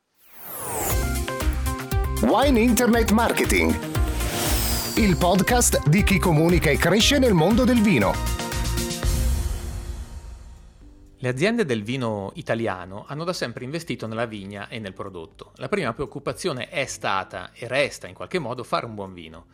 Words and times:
Wine 2.23 2.59
Internet 2.59 3.11
Marketing, 3.11 3.73
il 4.97 5.15
podcast 5.15 5.87
di 5.87 6.03
chi 6.03 6.19
comunica 6.19 6.69
e 6.69 6.75
cresce 6.75 7.19
nel 7.19 7.33
mondo 7.33 7.63
del 7.63 7.79
vino. 7.79 8.40
Le 11.23 11.29
aziende 11.29 11.65
del 11.65 11.83
vino 11.83 12.31
italiano 12.33 13.05
hanno 13.07 13.23
da 13.23 13.31
sempre 13.31 13.63
investito 13.63 14.07
nella 14.07 14.25
vigna 14.25 14.67
e 14.69 14.79
nel 14.79 14.93
prodotto. 14.93 15.51
La 15.57 15.69
prima 15.69 15.93
preoccupazione 15.93 16.67
è 16.67 16.87
stata 16.87 17.51
e 17.53 17.67
resta 17.67 18.07
in 18.07 18.15
qualche 18.15 18.39
modo 18.39 18.63
fare 18.63 18.87
un 18.87 18.95
buon 18.95 19.13
vino. 19.13 19.45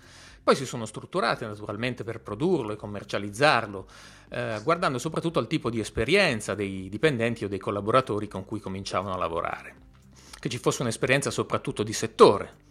Poi 0.41 0.55
si 0.55 0.65
sono 0.65 0.85
strutturate 0.85 1.45
naturalmente 1.45 2.05
per 2.05 2.21
produrlo 2.21 2.71
e 2.71 2.77
commercializzarlo, 2.77 3.85
eh, 4.29 4.61
guardando 4.63 4.97
soprattutto 4.97 5.39
al 5.39 5.47
tipo 5.47 5.69
di 5.69 5.81
esperienza 5.81 6.55
dei 6.55 6.87
dipendenti 6.87 7.43
o 7.43 7.49
dei 7.49 7.59
collaboratori 7.59 8.29
con 8.29 8.45
cui 8.45 8.61
cominciavano 8.61 9.13
a 9.13 9.17
lavorare. 9.17 9.75
Che 10.39 10.47
ci 10.47 10.59
fosse 10.59 10.83
un'esperienza 10.83 11.31
soprattutto 11.31 11.83
di 11.83 11.91
settore, 11.91 12.66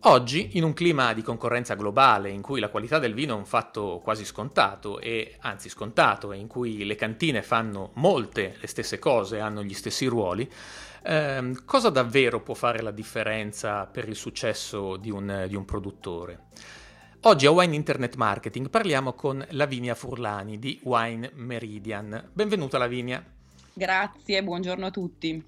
Oggi, 0.00 0.50
in 0.56 0.62
un 0.62 0.72
clima 0.72 1.12
di 1.14 1.22
concorrenza 1.22 1.74
globale 1.74 2.30
in 2.30 2.42
cui 2.42 2.60
la 2.60 2.68
qualità 2.68 2.98
del 2.98 3.14
vino 3.14 3.34
è 3.34 3.38
un 3.38 3.46
fatto 3.46 4.00
quasi 4.04 4.24
scontato 4.24 5.00
e 5.00 5.36
anzi 5.40 5.68
scontato 5.68 6.32
e 6.32 6.36
in 6.36 6.46
cui 6.46 6.84
le 6.84 6.94
cantine 6.94 7.42
fanno 7.42 7.90
molte 7.94 8.56
le 8.60 8.66
stesse 8.68 8.98
cose, 8.98 9.40
hanno 9.40 9.64
gli 9.64 9.74
stessi 9.74 10.06
ruoli, 10.06 10.48
ehm, 11.02 11.64
cosa 11.64 11.90
davvero 11.90 12.40
può 12.40 12.54
fare 12.54 12.82
la 12.82 12.92
differenza 12.92 13.86
per 13.86 14.08
il 14.08 14.14
successo 14.14 14.96
di 14.96 15.10
un, 15.10 15.46
di 15.48 15.56
un 15.56 15.64
produttore? 15.64 16.44
Oggi 17.22 17.46
a 17.46 17.50
Wine 17.50 17.74
Internet 17.74 18.14
Marketing 18.14 18.70
parliamo 18.70 19.14
con 19.14 19.44
Lavinia 19.50 19.96
Furlani 19.96 20.60
di 20.60 20.78
Wine 20.84 21.32
Meridian. 21.34 22.30
Benvenuta 22.32 22.78
Lavinia. 22.78 23.24
Grazie, 23.72 24.44
buongiorno 24.44 24.86
a 24.86 24.90
tutti. 24.90 25.44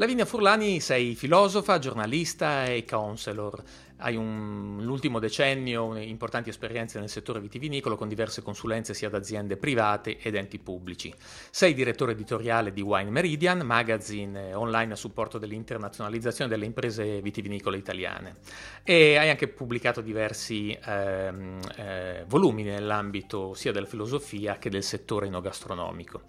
Lavinia 0.00 0.24
Furlani 0.24 0.80
sei 0.80 1.14
filosofa, 1.14 1.78
giornalista 1.78 2.64
e 2.64 2.86
counselor. 2.86 3.62
Hai 4.00 4.16
un, 4.16 4.78
l'ultimo 4.80 5.18
decennio 5.18 5.94
importanti 5.96 6.48
esperienze 6.48 6.98
nel 6.98 7.10
settore 7.10 7.38
vitivinicolo 7.38 7.96
con 7.96 8.08
diverse 8.08 8.40
consulenze 8.42 8.94
sia 8.94 9.08
ad 9.08 9.14
aziende 9.14 9.56
private 9.56 10.18
ed 10.18 10.34
enti 10.34 10.58
pubblici. 10.58 11.12
Sei 11.50 11.74
direttore 11.74 12.12
editoriale 12.12 12.72
di 12.72 12.80
Wine 12.80 13.10
Meridian, 13.10 13.60
magazine 13.60 14.54
online 14.54 14.94
a 14.94 14.96
supporto 14.96 15.38
dell'internazionalizzazione 15.38 16.50
delle 16.50 16.64
imprese 16.64 17.20
vitivinicole 17.20 17.76
italiane. 17.76 18.36
E 18.82 19.16
hai 19.16 19.28
anche 19.28 19.48
pubblicato 19.48 20.00
diversi 20.00 20.76
ehm, 20.82 21.58
eh, 21.76 22.24
volumi 22.26 22.62
nell'ambito 22.62 23.52
sia 23.54 23.72
della 23.72 23.86
filosofia 23.86 24.56
che 24.58 24.70
del 24.70 24.82
settore 24.82 25.26
enogastronomico. 25.26 26.22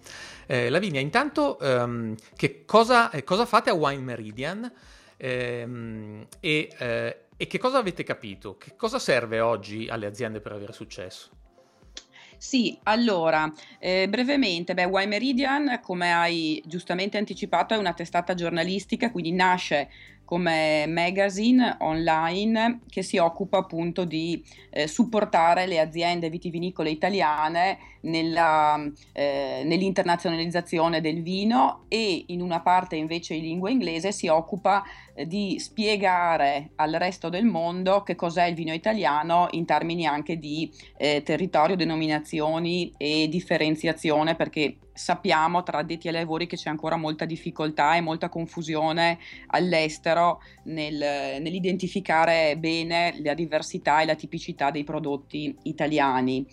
Eh, 0.46 0.68
Lavinia, 0.68 1.00
intanto 1.00 1.58
ehm, 1.58 2.14
che 2.36 2.64
cosa, 2.66 3.10
eh, 3.10 3.24
cosa, 3.24 3.46
fate 3.46 3.70
a 3.70 3.74
Wine 3.74 4.02
Meridian? 4.02 4.70
Ehm, 5.16 6.26
e 6.40 6.68
eh, 6.78 7.16
e 7.42 7.48
che 7.48 7.58
cosa 7.58 7.78
avete 7.78 8.04
capito? 8.04 8.56
Che 8.56 8.76
cosa 8.76 9.00
serve 9.00 9.40
oggi 9.40 9.88
alle 9.88 10.06
aziende 10.06 10.40
per 10.40 10.52
avere 10.52 10.72
successo? 10.72 11.30
Sì, 12.38 12.78
allora, 12.84 13.52
eh, 13.80 14.08
brevemente, 14.08 14.74
beh, 14.74 14.84
Why 14.84 15.08
Meridian, 15.08 15.80
come 15.82 16.12
hai 16.12 16.62
giustamente 16.64 17.18
anticipato, 17.18 17.74
è 17.74 17.78
una 17.78 17.94
testata 17.94 18.34
giornalistica, 18.34 19.10
quindi 19.10 19.32
nasce 19.32 19.90
come 20.32 20.86
magazine 20.88 21.76
online 21.80 22.80
che 22.88 23.02
si 23.02 23.18
occupa 23.18 23.58
appunto 23.58 24.06
di 24.06 24.42
eh, 24.70 24.86
supportare 24.86 25.66
le 25.66 25.78
aziende 25.78 26.30
vitivinicole 26.30 26.88
italiane 26.88 27.76
nella, 28.00 28.82
eh, 29.12 29.60
nell'internazionalizzazione 29.66 31.02
del 31.02 31.20
vino 31.22 31.84
e 31.88 32.24
in 32.28 32.40
una 32.40 32.60
parte 32.60 32.96
invece 32.96 33.34
in 33.34 33.42
lingua 33.42 33.68
inglese 33.68 34.10
si 34.10 34.26
occupa 34.28 34.82
eh, 35.14 35.26
di 35.26 35.58
spiegare 35.58 36.70
al 36.76 36.92
resto 36.92 37.28
del 37.28 37.44
mondo 37.44 38.02
che 38.02 38.14
cos'è 38.14 38.46
il 38.46 38.54
vino 38.54 38.72
italiano 38.72 39.48
in 39.50 39.66
termini 39.66 40.06
anche 40.06 40.38
di 40.38 40.72
eh, 40.96 41.22
territorio, 41.22 41.76
denominazioni 41.76 42.90
e 42.96 43.28
differenziazione 43.28 44.34
perché 44.34 44.78
sappiamo 44.92 45.62
tra 45.62 45.78
addetti 45.78 46.08
ai 46.08 46.14
lavori 46.14 46.46
che 46.46 46.56
c'è 46.56 46.68
ancora 46.70 46.96
molta 46.96 47.24
difficoltà 47.24 47.96
e 47.96 48.00
molta 48.00 48.28
confusione 48.28 49.18
all'estero 49.48 50.40
nel, 50.64 51.40
nell'identificare 51.40 52.56
bene 52.58 53.14
la 53.22 53.34
diversità 53.34 54.00
e 54.00 54.06
la 54.06 54.14
tipicità 54.14 54.70
dei 54.70 54.84
prodotti 54.84 55.56
italiani. 55.62 56.46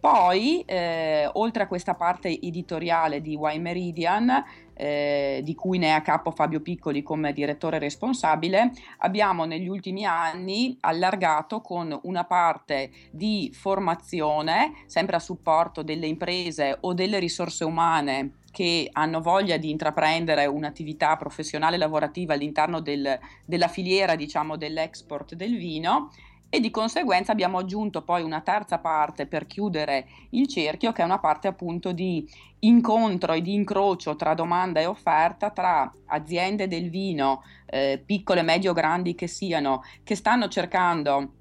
Poi, 0.00 0.62
eh, 0.64 1.28
oltre 1.32 1.64
a 1.64 1.66
questa 1.66 1.94
parte 1.94 2.28
editoriale 2.28 3.20
di 3.20 3.34
Wine 3.34 3.58
Meridian, 3.58 4.44
eh, 4.78 5.40
di 5.42 5.56
cui 5.56 5.78
ne 5.78 5.88
è 5.88 5.90
a 5.90 6.02
capo 6.02 6.30
Fabio 6.30 6.60
Piccoli 6.60 7.02
come 7.02 7.32
direttore 7.32 7.80
responsabile, 7.80 8.70
abbiamo 8.98 9.44
negli 9.44 9.66
ultimi 9.66 10.04
anni 10.04 10.76
allargato 10.80 11.60
con 11.60 11.98
una 12.04 12.24
parte 12.24 12.90
di 13.10 13.50
formazione, 13.52 14.84
sempre 14.86 15.16
a 15.16 15.20
supporto 15.20 15.82
delle 15.82 16.06
imprese 16.06 16.76
o 16.80 16.94
delle 16.94 17.18
risorse 17.18 17.64
umane 17.64 18.34
che 18.52 18.88
hanno 18.92 19.20
voglia 19.20 19.56
di 19.56 19.70
intraprendere 19.70 20.46
un'attività 20.46 21.16
professionale 21.16 21.76
lavorativa 21.76 22.34
all'interno 22.34 22.80
del, 22.80 23.18
della 23.44 23.68
filiera 23.68 24.14
diciamo, 24.14 24.56
dell'export 24.56 25.34
del 25.34 25.56
vino 25.56 26.10
e 26.50 26.60
di 26.60 26.70
conseguenza 26.70 27.32
abbiamo 27.32 27.58
aggiunto 27.58 28.02
poi 28.02 28.22
una 28.22 28.40
terza 28.40 28.78
parte 28.78 29.26
per 29.26 29.46
chiudere 29.46 30.06
il 30.30 30.48
cerchio 30.48 30.92
che 30.92 31.02
è 31.02 31.04
una 31.04 31.18
parte 31.18 31.46
appunto 31.46 31.92
di 31.92 32.26
incontro 32.60 33.34
e 33.34 33.42
di 33.42 33.52
incrocio 33.54 34.16
tra 34.16 34.34
domanda 34.34 34.80
e 34.80 34.86
offerta 34.86 35.50
tra 35.50 35.92
aziende 36.06 36.66
del 36.66 36.88
vino, 36.88 37.42
eh, 37.66 38.02
piccole, 38.04 38.42
medio, 38.42 38.72
grandi 38.72 39.14
che 39.14 39.26
siano, 39.26 39.82
che 40.02 40.14
stanno 40.14 40.48
cercando 40.48 41.32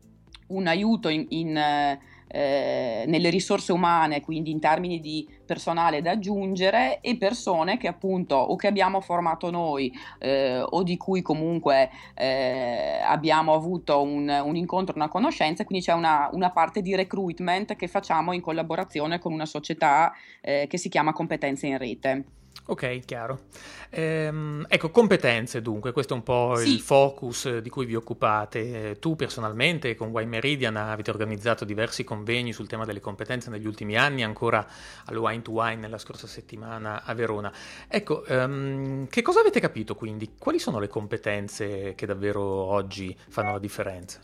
un 0.47 0.67
aiuto 0.67 1.09
in, 1.09 1.25
in 1.29 1.97
eh, 2.27 3.05
nelle 3.07 3.29
risorse 3.29 3.71
umane, 3.71 4.21
quindi 4.21 4.51
in 4.51 4.59
termini 4.59 4.99
di 4.99 5.27
personale 5.45 6.01
da 6.01 6.11
aggiungere 6.11 6.99
e 7.01 7.17
persone 7.17 7.77
che 7.77 7.87
appunto 7.87 8.35
o 8.35 8.55
che 8.55 8.67
abbiamo 8.67 9.01
formato 9.01 9.49
noi 9.49 9.91
eh, 10.19 10.61
o 10.61 10.83
di 10.83 10.97
cui 10.97 11.21
comunque 11.21 11.89
eh, 12.15 12.99
abbiamo 13.03 13.53
avuto 13.53 14.01
un, 14.01 14.27
un, 14.43 14.55
incontro, 14.55 14.95
una 14.95 15.07
conoscenza, 15.07 15.63
quindi 15.63 15.85
c'è 15.85 15.93
una, 15.93 16.29
una, 16.33 16.51
parte 16.51 16.81
di 16.81 16.95
recruitment 16.95 17.75
che 17.75 17.87
facciamo 17.87 18.33
in 18.33 18.41
collaborazione 18.41 19.19
con 19.19 19.31
una 19.31 19.45
società 19.45 20.11
eh, 20.41 20.65
che 20.67 20.77
si 20.77 20.89
chiama 20.89 21.13
Competenze 21.13 21.67
in 21.67 21.77
Rete. 21.77 22.25
Ok, 22.65 22.99
chiaro. 23.05 23.43
Ehm, 23.89 24.65
ecco, 24.67 24.89
competenze 24.89 25.61
dunque, 25.61 25.93
questo 25.93 26.13
è 26.13 26.17
un 26.17 26.23
po' 26.23 26.55
sì. 26.57 26.73
il 26.73 26.81
focus 26.81 27.59
di 27.59 27.69
cui 27.69 27.85
vi 27.85 27.95
occupate. 27.95 28.89
Eh, 28.89 28.99
tu 28.99 29.15
personalmente 29.15 29.95
con 29.95 30.09
Wine 30.09 30.29
Meridian 30.29 30.75
avete 30.75 31.09
organizzato 31.09 31.63
diversi 31.63 32.03
convegni 32.03 32.51
sul 32.51 32.67
tema 32.67 32.83
delle 32.83 32.99
competenze 32.99 33.49
negli 33.49 33.65
ultimi 33.65 33.95
anni, 33.95 34.23
ancora 34.23 34.65
al 35.05 35.15
Wine 35.15 35.41
to 35.41 35.51
Wine 35.51 35.87
la 35.87 35.97
scorsa 35.97 36.27
settimana 36.27 37.03
a 37.03 37.13
Verona. 37.13 37.51
Ecco, 37.87 38.25
ehm, 38.25 39.07
che 39.07 39.21
cosa 39.21 39.39
avete 39.39 39.61
capito 39.61 39.95
quindi? 39.95 40.33
Quali 40.37 40.59
sono 40.59 40.79
le 40.79 40.87
competenze 40.87 41.95
che 41.95 42.05
davvero 42.05 42.43
oggi 42.43 43.15
fanno 43.29 43.53
la 43.53 43.59
differenza? 43.59 44.19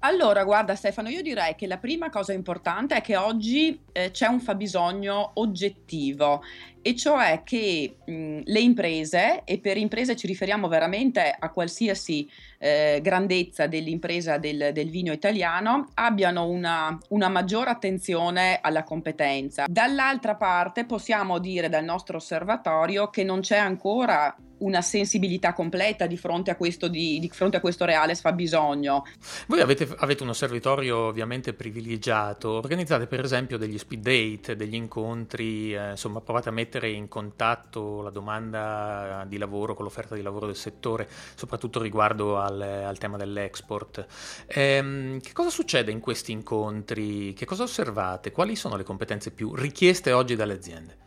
Allora, 0.00 0.44
guarda 0.44 0.76
Stefano, 0.76 1.08
io 1.08 1.22
direi 1.22 1.56
che 1.56 1.66
la 1.66 1.78
prima 1.78 2.08
cosa 2.08 2.32
importante 2.32 2.94
è 2.94 3.00
che 3.00 3.16
oggi 3.16 3.80
eh, 3.90 4.12
c'è 4.12 4.28
un 4.28 4.38
fabbisogno 4.38 5.32
oggettivo, 5.34 6.44
e 6.82 6.94
cioè 6.94 7.42
che 7.44 7.96
mh, 8.04 8.40
le 8.44 8.60
imprese, 8.60 9.42
e 9.44 9.58
per 9.58 9.76
imprese 9.76 10.16
ci 10.16 10.26
riferiamo 10.26 10.68
veramente 10.68 11.34
a 11.38 11.50
qualsiasi 11.50 12.28
eh, 12.58 13.00
grandezza 13.02 13.66
dell'impresa 13.66 14.38
del, 14.38 14.70
del, 14.72 14.90
vino 14.90 15.12
italiano 15.12 15.88
abbiano 15.94 16.46
una, 16.48 16.98
una 17.10 17.28
maggiore 17.28 17.70
attenzione 17.70 18.58
alla 18.60 18.82
competenza. 18.82 19.66
Dall'altra 19.68 20.34
parte 20.34 20.84
possiamo 20.84 21.38
dire 21.38 21.68
dal 21.68 21.84
nostro 21.84 22.16
osservatorio 22.16 23.10
che 23.10 23.24
non 23.24 23.40
c'è 23.40 23.58
ancora 23.58 24.34
una 24.58 24.82
sensibilità 24.82 25.52
completa 25.52 26.06
di 26.06 26.16
fronte 26.16 26.50
a 26.50 26.56
questo, 26.56 26.88
di, 26.88 27.18
di 27.18 27.28
fronte 27.28 27.58
a 27.58 27.60
questo 27.60 27.84
reale 27.84 28.14
sfabbisogno. 28.14 29.04
Voi 29.46 29.60
avete, 29.60 29.88
avete, 29.98 30.22
un 30.22 30.30
osservatorio 30.30 30.98
ovviamente 30.98 31.52
privilegiato, 31.52 32.50
organizzate 32.50 33.06
per 33.06 33.24
esempio 33.24 33.56
degli 33.56 33.78
speed 33.78 34.02
date, 34.02 34.56
degli 34.56 34.74
incontri, 34.74 35.74
eh, 35.74 35.90
insomma 35.90 36.20
provate 36.20 36.48
a 36.48 36.52
mettere 36.52 36.67
in 36.76 37.08
contatto 37.08 38.02
la 38.02 38.10
domanda 38.10 39.24
di 39.26 39.38
lavoro 39.38 39.74
con 39.74 39.84
l'offerta 39.84 40.14
di 40.14 40.22
lavoro 40.22 40.46
del 40.46 40.56
settore, 40.56 41.08
soprattutto 41.34 41.80
riguardo 41.80 42.38
al, 42.38 42.60
al 42.60 42.98
tema 42.98 43.16
dell'export. 43.16 44.06
Eh, 44.46 45.18
che 45.22 45.32
cosa 45.32 45.50
succede 45.50 45.90
in 45.90 46.00
questi 46.00 46.32
incontri? 46.32 47.32
Che 47.32 47.46
cosa 47.46 47.62
osservate? 47.62 48.30
Quali 48.30 48.54
sono 48.56 48.76
le 48.76 48.84
competenze 48.84 49.30
più 49.30 49.54
richieste 49.54 50.12
oggi 50.12 50.36
dalle 50.36 50.52
aziende? 50.52 51.06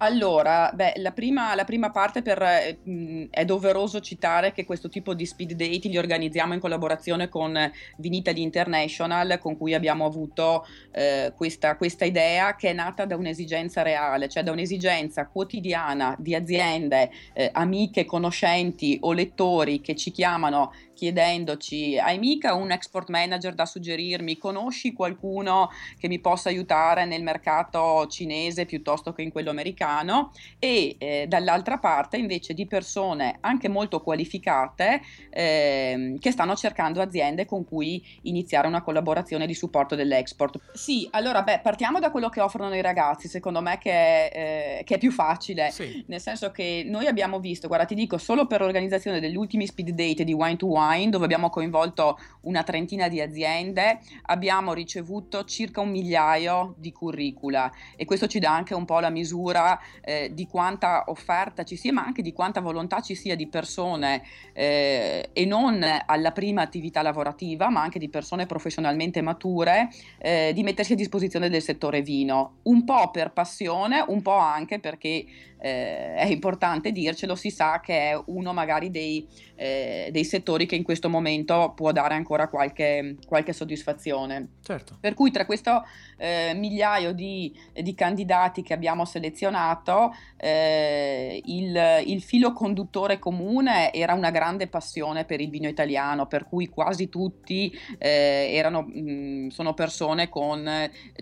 Allora, 0.00 0.70
beh, 0.72 0.92
la 0.96 1.10
prima, 1.10 1.56
la 1.56 1.64
prima 1.64 1.90
parte 1.90 2.22
per, 2.22 2.40
eh, 2.40 3.28
è 3.30 3.44
doveroso 3.44 3.98
citare 4.00 4.52
che 4.52 4.64
questo 4.64 4.88
tipo 4.88 5.12
di 5.12 5.26
speed 5.26 5.54
date 5.54 5.88
li 5.88 5.98
organizziamo 5.98 6.54
in 6.54 6.60
collaborazione 6.60 7.28
con 7.28 7.58
Vinitaly 7.96 8.40
International, 8.42 9.38
con 9.40 9.56
cui 9.56 9.74
abbiamo 9.74 10.04
avuto 10.04 10.64
eh, 10.92 11.32
questa, 11.34 11.76
questa, 11.76 12.04
idea 12.04 12.54
che 12.54 12.70
è 12.70 12.72
nata 12.72 13.06
da 13.06 13.16
un'esigenza 13.16 13.82
reale, 13.82 14.28
cioè 14.28 14.44
da 14.44 14.52
un'esigenza 14.52 15.26
quotidiana 15.26 16.14
di 16.16 16.32
aziende, 16.36 17.10
eh, 17.32 17.50
amiche, 17.52 18.04
conoscenti 18.04 18.98
o 19.00 19.12
lettori 19.12 19.80
che 19.80 19.96
ci 19.96 20.12
chiamano 20.12 20.72
chiedendoci 20.98 21.96
hai 21.96 22.18
mica 22.18 22.54
un 22.54 22.72
export 22.72 23.08
manager 23.08 23.54
da 23.54 23.66
suggerirmi, 23.66 24.36
conosci 24.36 24.92
qualcuno 24.92 25.70
che 25.96 26.08
mi 26.08 26.18
possa 26.18 26.48
aiutare 26.48 27.04
nel 27.04 27.22
mercato 27.22 28.08
cinese 28.08 28.66
piuttosto 28.66 29.12
che 29.12 29.22
in 29.22 29.30
quello 29.30 29.50
americano 29.50 30.32
e 30.58 30.96
eh, 30.98 31.26
dall'altra 31.28 31.78
parte 31.78 32.16
invece 32.16 32.52
di 32.52 32.66
persone 32.66 33.36
anche 33.42 33.68
molto 33.68 34.00
qualificate 34.00 35.00
eh, 35.30 36.16
che 36.18 36.32
stanno 36.32 36.56
cercando 36.56 37.00
aziende 37.00 37.46
con 37.46 37.64
cui 37.64 38.04
iniziare 38.22 38.66
una 38.66 38.82
collaborazione 38.82 39.46
di 39.46 39.54
supporto 39.54 39.94
dell'export. 39.94 40.58
Sì, 40.72 41.06
allora 41.12 41.42
beh, 41.42 41.60
partiamo 41.62 42.00
da 42.00 42.10
quello 42.10 42.28
che 42.28 42.40
offrono 42.40 42.74
i 42.74 42.82
ragazzi, 42.82 43.28
secondo 43.28 43.60
me 43.60 43.78
che 43.78 43.92
è, 43.92 44.78
eh, 44.80 44.84
che 44.84 44.96
è 44.96 44.98
più 44.98 45.12
facile, 45.12 45.70
sì. 45.70 46.02
nel 46.08 46.20
senso 46.20 46.50
che 46.50 46.82
noi 46.84 47.06
abbiamo 47.06 47.38
visto, 47.38 47.68
guarda 47.68 47.86
ti 47.86 47.94
dico, 47.94 48.18
solo 48.18 48.48
per 48.48 48.62
l'organizzazione 48.62 49.20
degli 49.20 49.36
ultimi 49.36 49.64
speed 49.64 49.90
date 49.90 50.24
di 50.24 50.32
Wine 50.32 50.56
to 50.56 50.66
Wine, 50.66 50.86
Wine, 50.88 51.10
dove 51.10 51.24
abbiamo 51.24 51.50
coinvolto 51.50 52.18
una 52.42 52.62
trentina 52.62 53.08
di 53.08 53.20
aziende, 53.20 54.00
abbiamo 54.22 54.72
ricevuto 54.72 55.44
circa 55.44 55.80
un 55.80 55.90
migliaio 55.90 56.74
di 56.78 56.92
curricula. 56.92 57.70
E 57.96 58.04
questo 58.04 58.26
ci 58.26 58.38
dà 58.38 58.54
anche 58.54 58.74
un 58.74 58.84
po' 58.84 59.00
la 59.00 59.10
misura 59.10 59.78
eh, 60.00 60.30
di 60.32 60.46
quanta 60.46 61.04
offerta 61.08 61.64
ci 61.64 61.76
sia, 61.76 61.92
ma 61.92 62.04
anche 62.04 62.22
di 62.22 62.32
quanta 62.32 62.60
volontà 62.60 63.00
ci 63.00 63.14
sia 63.14 63.36
di 63.36 63.48
persone 63.48 64.22
eh, 64.52 65.30
e 65.32 65.44
non 65.44 65.84
alla 66.06 66.32
prima 66.32 66.62
attività 66.62 67.02
lavorativa, 67.02 67.68
ma 67.68 67.82
anche 67.82 67.98
di 67.98 68.08
persone 68.08 68.46
professionalmente 68.46 69.20
mature, 69.20 69.88
eh, 70.18 70.52
di 70.54 70.62
mettersi 70.62 70.92
a 70.92 70.96
disposizione 70.96 71.48
del 71.48 71.62
settore 71.62 72.02
vino, 72.02 72.58
un 72.62 72.84
po' 72.84 73.10
per 73.10 73.32
passione, 73.32 74.04
un 74.06 74.22
po' 74.22 74.38
anche 74.38 74.78
perché 74.78 75.24
eh, 75.60 76.14
è 76.14 76.26
importante 76.26 76.92
dircelo, 76.92 77.34
si 77.34 77.50
sa 77.50 77.80
che 77.80 78.10
è 78.10 78.22
uno 78.26 78.52
magari 78.52 78.90
dei, 78.90 79.26
eh, 79.56 80.08
dei, 80.12 80.24
settori 80.24 80.66
che 80.66 80.76
in 80.78 80.84
questo 80.84 81.08
momento 81.08 81.72
può 81.74 81.92
dare 81.92 82.14
ancora 82.14 82.48
qualche, 82.48 83.16
qualche 83.26 83.52
soddisfazione. 83.52 84.52
Certo. 84.62 84.96
Per 84.98 85.14
cui 85.14 85.30
tra 85.30 85.44
questo 85.44 85.84
eh, 86.16 86.52
migliaio 86.54 87.12
di, 87.12 87.54
di, 87.72 87.94
candidati 87.94 88.62
che 88.62 88.72
abbiamo 88.72 89.04
selezionato, 89.04 90.14
eh, 90.36 91.40
il, 91.44 92.02
il, 92.06 92.22
filo 92.22 92.52
conduttore 92.52 93.18
comune 93.18 93.92
era 93.92 94.14
una 94.14 94.30
grande 94.30 94.68
passione 94.68 95.24
per 95.24 95.40
il 95.40 95.50
vino 95.50 95.68
italiano, 95.68 96.26
per 96.26 96.46
cui 96.46 96.68
quasi 96.68 97.08
tutti 97.08 97.70
eh, 97.98 98.50
erano, 98.54 98.82
mh, 98.82 99.48
sono 99.48 99.74
persone 99.74 100.28
con 100.28 100.68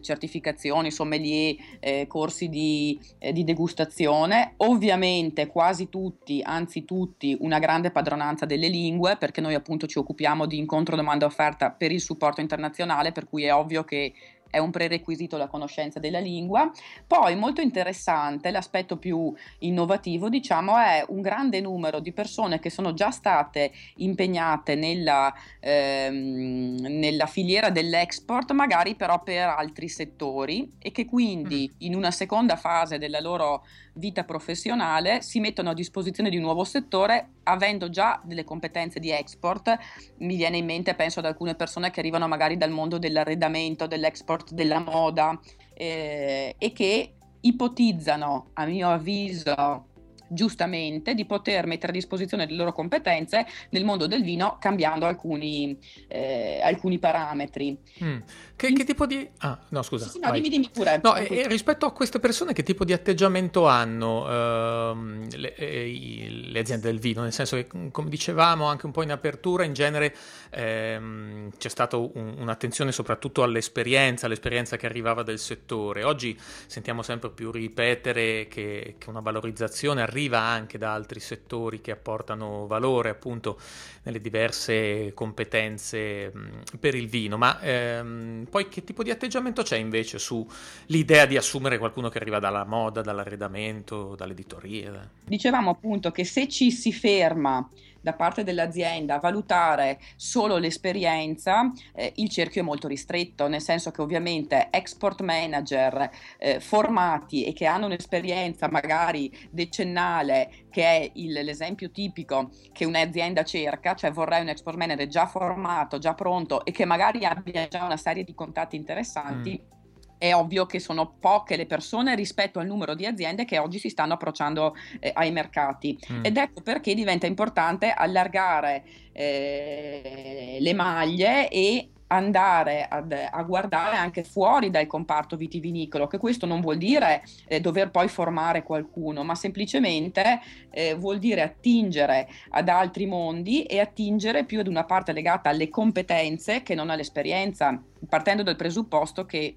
certificazioni, 0.01 0.91
sommelier, 0.91 1.57
eh, 1.81 2.07
corsi 2.07 2.49
di, 2.49 2.99
di 3.33 3.45
degustazione 3.45 4.55
ovviamente 4.59 5.47
quasi 5.47 5.89
tutti, 5.89 6.41
anzi 6.45 6.85
tutti, 6.85 7.37
una 7.41 7.59
grande 7.59 7.91
padronanza 7.91 8.47
delle 8.47 8.69
lingue, 8.69 9.17
perché 9.17 9.41
noi 9.47 9.55
appunto 9.55 9.87
ci 9.87 9.99
occupiamo 9.99 10.45
di 10.47 10.59
incontro 10.59 10.97
domanda 10.97 11.25
offerta 11.25 11.71
per 11.71 11.93
il 11.93 12.01
supporto 12.01 12.41
internazionale, 12.41 13.13
per 13.13 13.29
cui 13.29 13.45
è 13.45 13.55
ovvio 13.55 13.85
che 13.85 14.13
è 14.49 14.59
un 14.59 14.71
prerequisito 14.71 15.37
la 15.37 15.49
conoscenza 15.49 15.99
della 15.99 16.19
lingua. 16.19 16.71
Poi 17.07 17.37
molto 17.37 17.61
interessante, 17.61 18.51
l'aspetto 18.51 18.97
più 18.97 19.33
innovativo, 19.61 20.29
diciamo, 20.29 20.77
è 20.79 21.05
un 21.09 21.21
grande 21.21 21.61
numero 21.61 22.01
di 22.01 22.13
persone 22.13 22.59
che 22.59 22.71
sono 22.71 22.95
già 22.95 23.11
state 23.11 23.73
impegnate 23.97 24.75
nella, 24.75 25.33
ehm, 25.61 26.79
nella 26.81 27.27
filiera 27.27 27.71
dell'export, 27.71 28.53
magari 28.53 28.95
però 28.95 29.23
per 29.23 29.49
altri 29.49 29.89
settori 29.89 30.75
e 30.79 30.91
che 30.91 31.05
quindi 31.05 31.71
mm. 31.71 31.77
in 31.81 31.95
una 31.95 32.11
seconda 32.11 32.57
fase 32.57 32.99
della 32.99 33.21
loro 33.21 33.65
vita 33.97 34.25
professionale 34.25 35.23
si 35.23 35.41
mettono 35.41 35.71
a 35.71 35.75
disposizione 35.75 36.31
di 36.31 36.37
un 36.37 36.43
nuovo 36.43 36.65
settore 36.65 37.31
avendo 37.45 37.91
già 37.91 38.21
delle 38.25 38.45
competenze 38.45 39.01
di 39.01 39.11
export. 39.11 39.77
Mi 40.19 40.37
viene 40.37 40.59
in 40.59 40.65
mente, 40.65 40.95
penso 40.95 41.19
ad 41.19 41.27
alcune 41.27 41.55
persone 41.55 41.91
che 41.91 42.01
arrivano 42.01 42.29
magari 42.29 42.57
dal 42.57 42.71
mondo 42.71 42.99
dell'arredamento, 42.99 43.87
dell'export 43.87 44.53
della 44.53 44.81
moda 44.81 45.39
eh, 45.75 46.55
e 46.59 46.73
che 46.73 47.15
ipotizzano, 47.41 48.51
a 48.55 48.67
mio 48.67 48.91
avviso, 48.91 49.87
giustamente 50.29 51.15
di 51.15 51.25
poter 51.25 51.67
mettere 51.67 51.93
a 51.93 51.95
disposizione 51.95 52.47
le 52.47 52.55
loro 52.55 52.73
competenze 52.73 53.47
nel 53.71 53.85
mondo 53.85 54.07
del 54.07 54.23
vino 54.23 54.57
cambiando 54.61 55.07
alcuni, 55.07 55.79
eh, 56.09 56.61
alcuni 56.63 56.99
parametri. 56.99 57.77
Mm. 58.03 58.19
Che, 58.57 58.73
che, 58.73 58.85
tipo 58.85 59.07
di... 59.07 59.29
Ah, 59.39 59.59
no, 59.69 59.83
scusa. 59.83 60.07
Sì, 60.07 60.13
sì, 60.13 60.21
no, 60.21 60.31
dimmi, 60.33 60.49
dimmi 60.49 60.71
pure. 60.73 61.01
No, 61.03 61.15
e, 61.15 61.27
e 61.31 61.49
rispetto 61.49 61.87
a 61.87 61.93
queste 61.93 62.19
persone, 62.19 62.53
che 62.53 62.63
tipo 62.63 62.85
di 62.85 62.93
atteggiamento 62.93 63.67
hanno 63.67 64.27
ehm, 64.29 65.29
le, 65.37 65.55
eh, 65.55 66.29
le, 66.31 66.59
aziende 66.59 66.87
del 66.87 66.99
vino? 66.99 67.23
Nel 67.23 67.33
senso 67.33 67.57
che, 67.57 67.67
come 67.91 68.09
dicevamo 68.09 68.67
anche 68.67 68.87
un 68.87 68.93
po' 68.93 69.03
in 69.03 69.11
apertura, 69.11 69.65
in 69.65 69.75
genere 69.75 70.15
ehm, 70.51 71.51
c'è 71.59 71.69
stata 71.69 71.97
un, 71.97 72.35
un'attenzione 72.39 72.93
soprattutto 72.93 73.43
all'esperienza, 73.43 74.27
all'esperienza 74.27 74.77
che 74.77 74.87
arrivava 74.87 75.23
del 75.23 75.39
settore. 75.39 76.03
Oggi 76.03 76.37
sentiamo 76.67 77.03
sempre 77.03 77.31
più 77.31 77.51
ripetere 77.51 78.49
che, 78.49 78.95
che 78.99 79.11
una 79.11 79.21
valorizzazione 79.21 80.01
arriva 80.01 80.16
anche 80.25 80.79
da 80.79 80.93
altri 80.93 81.21
settori 81.21 81.81
che 81.81 81.91
apportano 81.91 82.67
valore 82.67 83.11
appunto 83.11 83.59
nelle 84.03 84.21
diverse 84.21 85.13
competenze 85.15 86.33
per 86.79 86.95
il 86.95 87.09
vino, 87.09 87.37
ma 87.37 87.61
ehm, 87.61 88.47
poi 88.51 88.69
che 88.69 88.85
tipo 88.85 89.03
di 89.03 89.11
atteggiamento 89.11 89.63
c'è 89.63 89.77
invece 89.77 90.19
sull'idea 90.19 91.27
di 91.27 91.37
assumere 91.37 91.79
qualcuno 91.79 92.09
che 92.09 92.19
arriva 92.19 92.39
dalla 92.39 92.65
moda, 92.65 93.03
dall'arredamento, 93.03 94.15
dall'editoria? 94.15 95.09
Dicevamo 95.25 95.71
appunto 95.71 96.11
che 96.11 96.25
se 96.25 96.49
ci 96.49 96.71
si 96.71 96.93
ferma 96.93 97.69
da 98.07 98.13
parte 98.13 98.45
dell'azienda 98.45 99.19
valutare 99.19 99.99
solo 100.15 100.59
l'esperienza, 100.59 101.73
eh, 101.93 102.13
il 102.17 102.29
cerchio 102.29 102.61
è 102.61 102.65
molto 102.65 102.87
ristretto, 102.87 103.49
nel 103.49 103.61
senso 103.61 103.91
che 103.91 104.01
ovviamente 104.01 104.69
export 104.71 105.23
manager 105.23 106.09
eh, 106.39 106.61
formati 106.61 107.43
e 107.43 107.53
che 107.53 107.67
hanno 107.67 107.87
un'esperienza 107.87 108.69
magari 108.71 109.37
decennale, 109.51 110.67
che 110.71 110.85
è 110.85 111.11
il, 111.15 111.33
l'esempio 111.33 111.91
tipico 111.91 112.51
che 112.73 112.85
un'azienda 112.85 113.43
cerca, 113.43 113.97
cioè 113.97 114.13
vorrei 114.13 114.43
un 114.43 114.51
export 114.51 114.79
manager 114.79 115.09
già 115.09 115.27
formato, 115.27 115.99
già 115.99 116.15
pronto 116.15 116.65
e 116.65 116.71
che 116.71 116.85
magari 116.85 117.25
abbia 117.25 117.67
già 117.67 117.83
una 117.83 117.97
serie 117.97 118.23
di 118.23 118.35
contatti 118.35 118.77
interessanti. 118.77 119.61
Mm 119.61 119.76
è 120.19 120.35
ovvio 120.35 120.67
che 120.67 120.79
sono 120.79 121.15
poche 121.19 121.57
le 121.57 121.67
persone 121.67 122.15
rispetto 122.15 122.59
al 122.59 122.67
numero 122.67 122.95
di 122.95 123.07
aziende 123.07 123.45
che 123.45 123.59
oggi 123.59 123.79
si 123.79 123.89
stanno 123.89 124.15
approcciando 124.15 124.75
eh, 125.01 125.11
ai 125.15 125.31
mercati 125.31 125.99
mm. 126.13 126.25
ed 126.25 126.37
ecco 126.37 126.63
perché 126.63 126.95
diventa 126.95 127.27
importante 127.27 127.91
allargare 127.91 128.85
eh, 129.13 130.59
le 130.61 130.75
maglie 130.75 131.49
e 131.49 131.91
andare 132.09 132.87
ad, 132.89 133.13
a 133.13 133.43
guardare 133.43 133.97
anche 133.97 134.23
fuori 134.23 134.71
dal 134.71 134.87
comparto 134.87 135.37
vitivinicolo, 135.37 136.07
che 136.07 136.19
questo 136.19 136.47
non 136.47 136.61
vuol 136.61 136.79
dire 136.79 137.23
eh, 137.49 137.61
dover 137.61 137.91
poi 137.91 138.09
formare 138.09 138.63
qualcuno, 138.63 139.25
ma 139.25 139.35
semplicemente 139.35 140.41
eh, 140.71 140.95
vuol 140.95 141.19
dire 141.19 141.43
attingere 141.43 142.29
ad 142.51 142.69
altri 142.69 143.07
mondi 143.07 143.65
e 143.65 143.81
attingere 143.81 144.45
più 144.45 144.61
ad 144.61 144.69
una 144.69 144.85
parte 144.85 145.13
legata 145.13 145.49
alle 145.49 145.69
competenze 145.69 146.63
che 146.63 146.75
non 146.75 146.91
all'esperienza, 146.91 147.81
partendo 148.09 148.43
dal 148.43 148.57
presupposto 148.57 149.25
che 149.25 149.57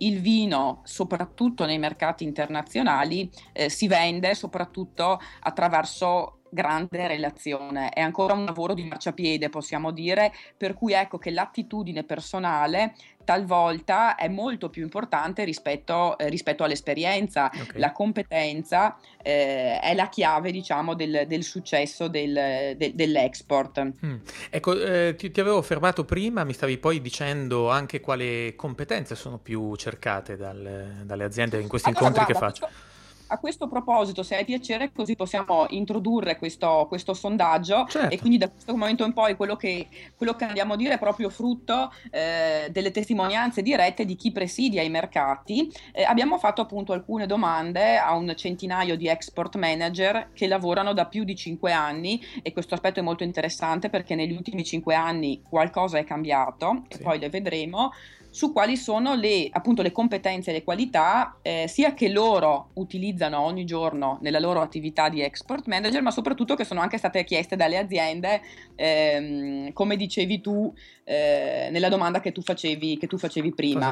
il 0.00 0.20
vino, 0.20 0.80
soprattutto 0.84 1.64
nei 1.64 1.78
mercati 1.78 2.24
internazionali, 2.24 3.30
eh, 3.52 3.68
si 3.68 3.88
vende 3.88 4.34
soprattutto 4.34 5.18
attraverso 5.40 6.39
grande 6.50 7.06
relazione, 7.06 7.90
è 7.90 8.00
ancora 8.00 8.34
un 8.34 8.44
lavoro 8.44 8.74
di 8.74 8.84
marciapiede, 8.84 9.48
possiamo 9.48 9.90
dire, 9.90 10.32
per 10.56 10.74
cui 10.74 10.92
ecco 10.92 11.18
che 11.18 11.30
l'attitudine 11.30 12.04
personale 12.04 12.94
talvolta 13.24 14.16
è 14.16 14.28
molto 14.28 14.70
più 14.70 14.82
importante 14.82 15.44
rispetto, 15.44 16.18
eh, 16.18 16.28
rispetto 16.28 16.64
all'esperienza, 16.64 17.46
okay. 17.46 17.78
la 17.78 17.92
competenza 17.92 18.96
eh, 19.22 19.78
è 19.78 19.94
la 19.94 20.08
chiave 20.08 20.50
diciamo 20.50 20.94
del, 20.94 21.24
del 21.26 21.44
successo 21.44 22.08
del, 22.08 22.74
de, 22.76 22.92
dell'export. 22.94 23.92
Mm. 24.04 24.16
Ecco, 24.50 24.80
eh, 24.80 25.14
ti, 25.16 25.30
ti, 25.30 25.40
avevo 25.40 25.62
fermato 25.62 26.04
prima, 26.04 26.44
mi 26.44 26.54
stavi 26.54 26.78
poi 26.78 27.00
dicendo 27.00 27.70
anche 27.70 28.00
quali 28.00 28.54
competenze 28.56 29.14
sono 29.14 29.38
più 29.38 29.76
cercate 29.76 30.36
dal, 30.36 31.02
dalle 31.04 31.24
aziende 31.24 31.60
in 31.60 31.68
questi 31.68 31.90
allora, 31.90 32.06
incontri 32.06 32.32
guarda, 32.32 32.48
che 32.48 32.60
faccio. 32.60 32.89
A 33.32 33.38
questo 33.38 33.68
proposito, 33.68 34.24
se 34.24 34.34
hai 34.34 34.44
piacere, 34.44 34.90
così 34.92 35.14
possiamo 35.14 35.66
introdurre 35.70 36.36
questo, 36.36 36.86
questo 36.88 37.14
sondaggio 37.14 37.86
certo. 37.88 38.12
e 38.12 38.18
quindi 38.18 38.38
da 38.38 38.50
questo 38.50 38.72
momento 38.72 39.04
in 39.04 39.12
poi 39.12 39.36
quello 39.36 39.54
che, 39.54 39.86
quello 40.16 40.34
che 40.34 40.44
andiamo 40.44 40.72
a 40.72 40.76
dire 40.76 40.94
è 40.94 40.98
proprio 40.98 41.30
frutto 41.30 41.92
eh, 42.10 42.68
delle 42.72 42.90
testimonianze 42.90 43.62
dirette 43.62 44.04
di 44.04 44.16
chi 44.16 44.32
presidia 44.32 44.82
i 44.82 44.90
mercati. 44.90 45.72
Eh, 45.92 46.02
abbiamo 46.02 46.38
fatto 46.38 46.60
appunto 46.60 46.92
alcune 46.92 47.26
domande 47.26 47.98
a 47.98 48.16
un 48.16 48.34
centinaio 48.34 48.96
di 48.96 49.06
export 49.06 49.54
manager 49.54 50.30
che 50.32 50.48
lavorano 50.48 50.92
da 50.92 51.06
più 51.06 51.22
di 51.22 51.36
cinque 51.36 51.70
anni 51.70 52.20
e 52.42 52.52
questo 52.52 52.74
aspetto 52.74 52.98
è 52.98 53.02
molto 53.04 53.22
interessante 53.22 53.90
perché 53.90 54.16
negli 54.16 54.32
ultimi 54.32 54.64
cinque 54.64 54.96
anni 54.96 55.40
qualcosa 55.48 55.98
è 55.98 56.04
cambiato 56.04 56.82
sì. 56.88 56.98
e 56.98 57.02
poi 57.02 57.20
le 57.20 57.28
vedremo 57.28 57.92
su 58.30 58.52
quali 58.52 58.76
sono 58.76 59.14
le, 59.14 59.48
appunto, 59.50 59.82
le 59.82 59.92
competenze 59.92 60.50
e 60.50 60.52
le 60.54 60.64
qualità 60.64 61.38
eh, 61.42 61.66
sia 61.68 61.94
che 61.94 62.08
loro 62.08 62.70
utilizzano 62.74 63.40
ogni 63.40 63.64
giorno 63.64 64.18
nella 64.22 64.38
loro 64.38 64.60
attività 64.60 65.08
di 65.08 65.20
export 65.20 65.66
manager, 65.66 66.00
ma 66.00 66.10
soprattutto 66.10 66.54
che 66.54 66.64
sono 66.64 66.80
anche 66.80 66.96
state 66.96 67.24
chieste 67.24 67.56
dalle 67.56 67.76
aziende, 67.76 68.40
ehm, 68.76 69.72
come 69.72 69.96
dicevi 69.96 70.40
tu 70.40 70.72
eh, 71.04 71.68
nella 71.70 71.88
domanda 71.88 72.20
che 72.20 72.32
tu 72.32 72.40
facevi, 72.40 72.96
che 72.98 73.06
tu 73.06 73.18
facevi 73.18 73.52
prima. 73.52 73.86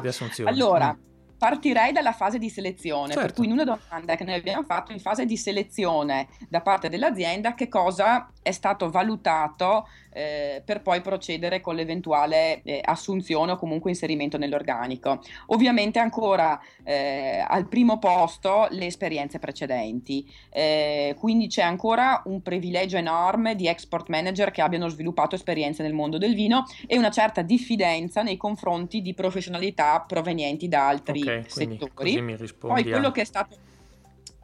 Allora, 0.49 0.93
mm. 0.97 1.18
Partirei 1.39 1.93
dalla 1.93 2.11
fase 2.11 2.37
di 2.37 2.49
selezione, 2.49 3.13
certo. 3.13 3.21
per 3.21 3.33
cui 3.33 3.45
in 3.45 3.53
una 3.53 3.63
domanda 3.63 4.15
che 4.15 4.25
noi 4.25 4.35
abbiamo 4.35 4.63
fatto 4.63 4.91
in 4.91 4.99
fase 4.99 5.25
di 5.25 5.37
selezione 5.37 6.27
da 6.49 6.59
parte 6.59 6.89
dell'azienda, 6.89 7.55
che 7.55 7.69
cosa 7.69 8.29
è 8.41 8.51
stato 8.51 8.89
valutato 8.89 9.87
eh, 10.11 10.61
per 10.65 10.81
poi 10.81 11.01
procedere 11.01 11.61
con 11.61 11.75
l'eventuale 11.75 12.61
eh, 12.63 12.81
assunzione 12.83 13.53
o 13.53 13.57
comunque 13.57 13.91
inserimento 13.91 14.37
nell'organico. 14.37 15.21
Ovviamente 15.47 15.99
ancora 15.99 16.59
eh, 16.83 17.43
al 17.47 17.67
primo 17.67 17.99
posto 17.99 18.67
le 18.71 18.87
esperienze 18.87 19.39
precedenti, 19.39 20.29
eh, 20.49 21.15
quindi 21.17 21.47
c'è 21.47 21.61
ancora 21.61 22.21
un 22.25 22.41
privilegio 22.41 22.97
enorme 22.97 23.55
di 23.55 23.67
export 23.67 24.09
manager 24.09 24.51
che 24.51 24.61
abbiano 24.61 24.87
sviluppato 24.89 25.35
esperienze 25.35 25.83
nel 25.83 25.93
mondo 25.93 26.17
del 26.17 26.33
vino 26.33 26.65
e 26.87 26.97
una 26.97 27.11
certa 27.11 27.41
diffidenza 27.41 28.23
nei 28.23 28.37
confronti 28.37 29.01
di 29.01 29.13
professionalità 29.13 30.03
provenienti 30.05 30.67
da 30.67 30.87
altri 30.87 31.21
okay, 31.21 31.28
settori. 31.47 32.37
Poi 32.57 32.83
quello 32.83 33.11
che 33.11 33.21
è 33.21 33.25
stato 33.25 33.67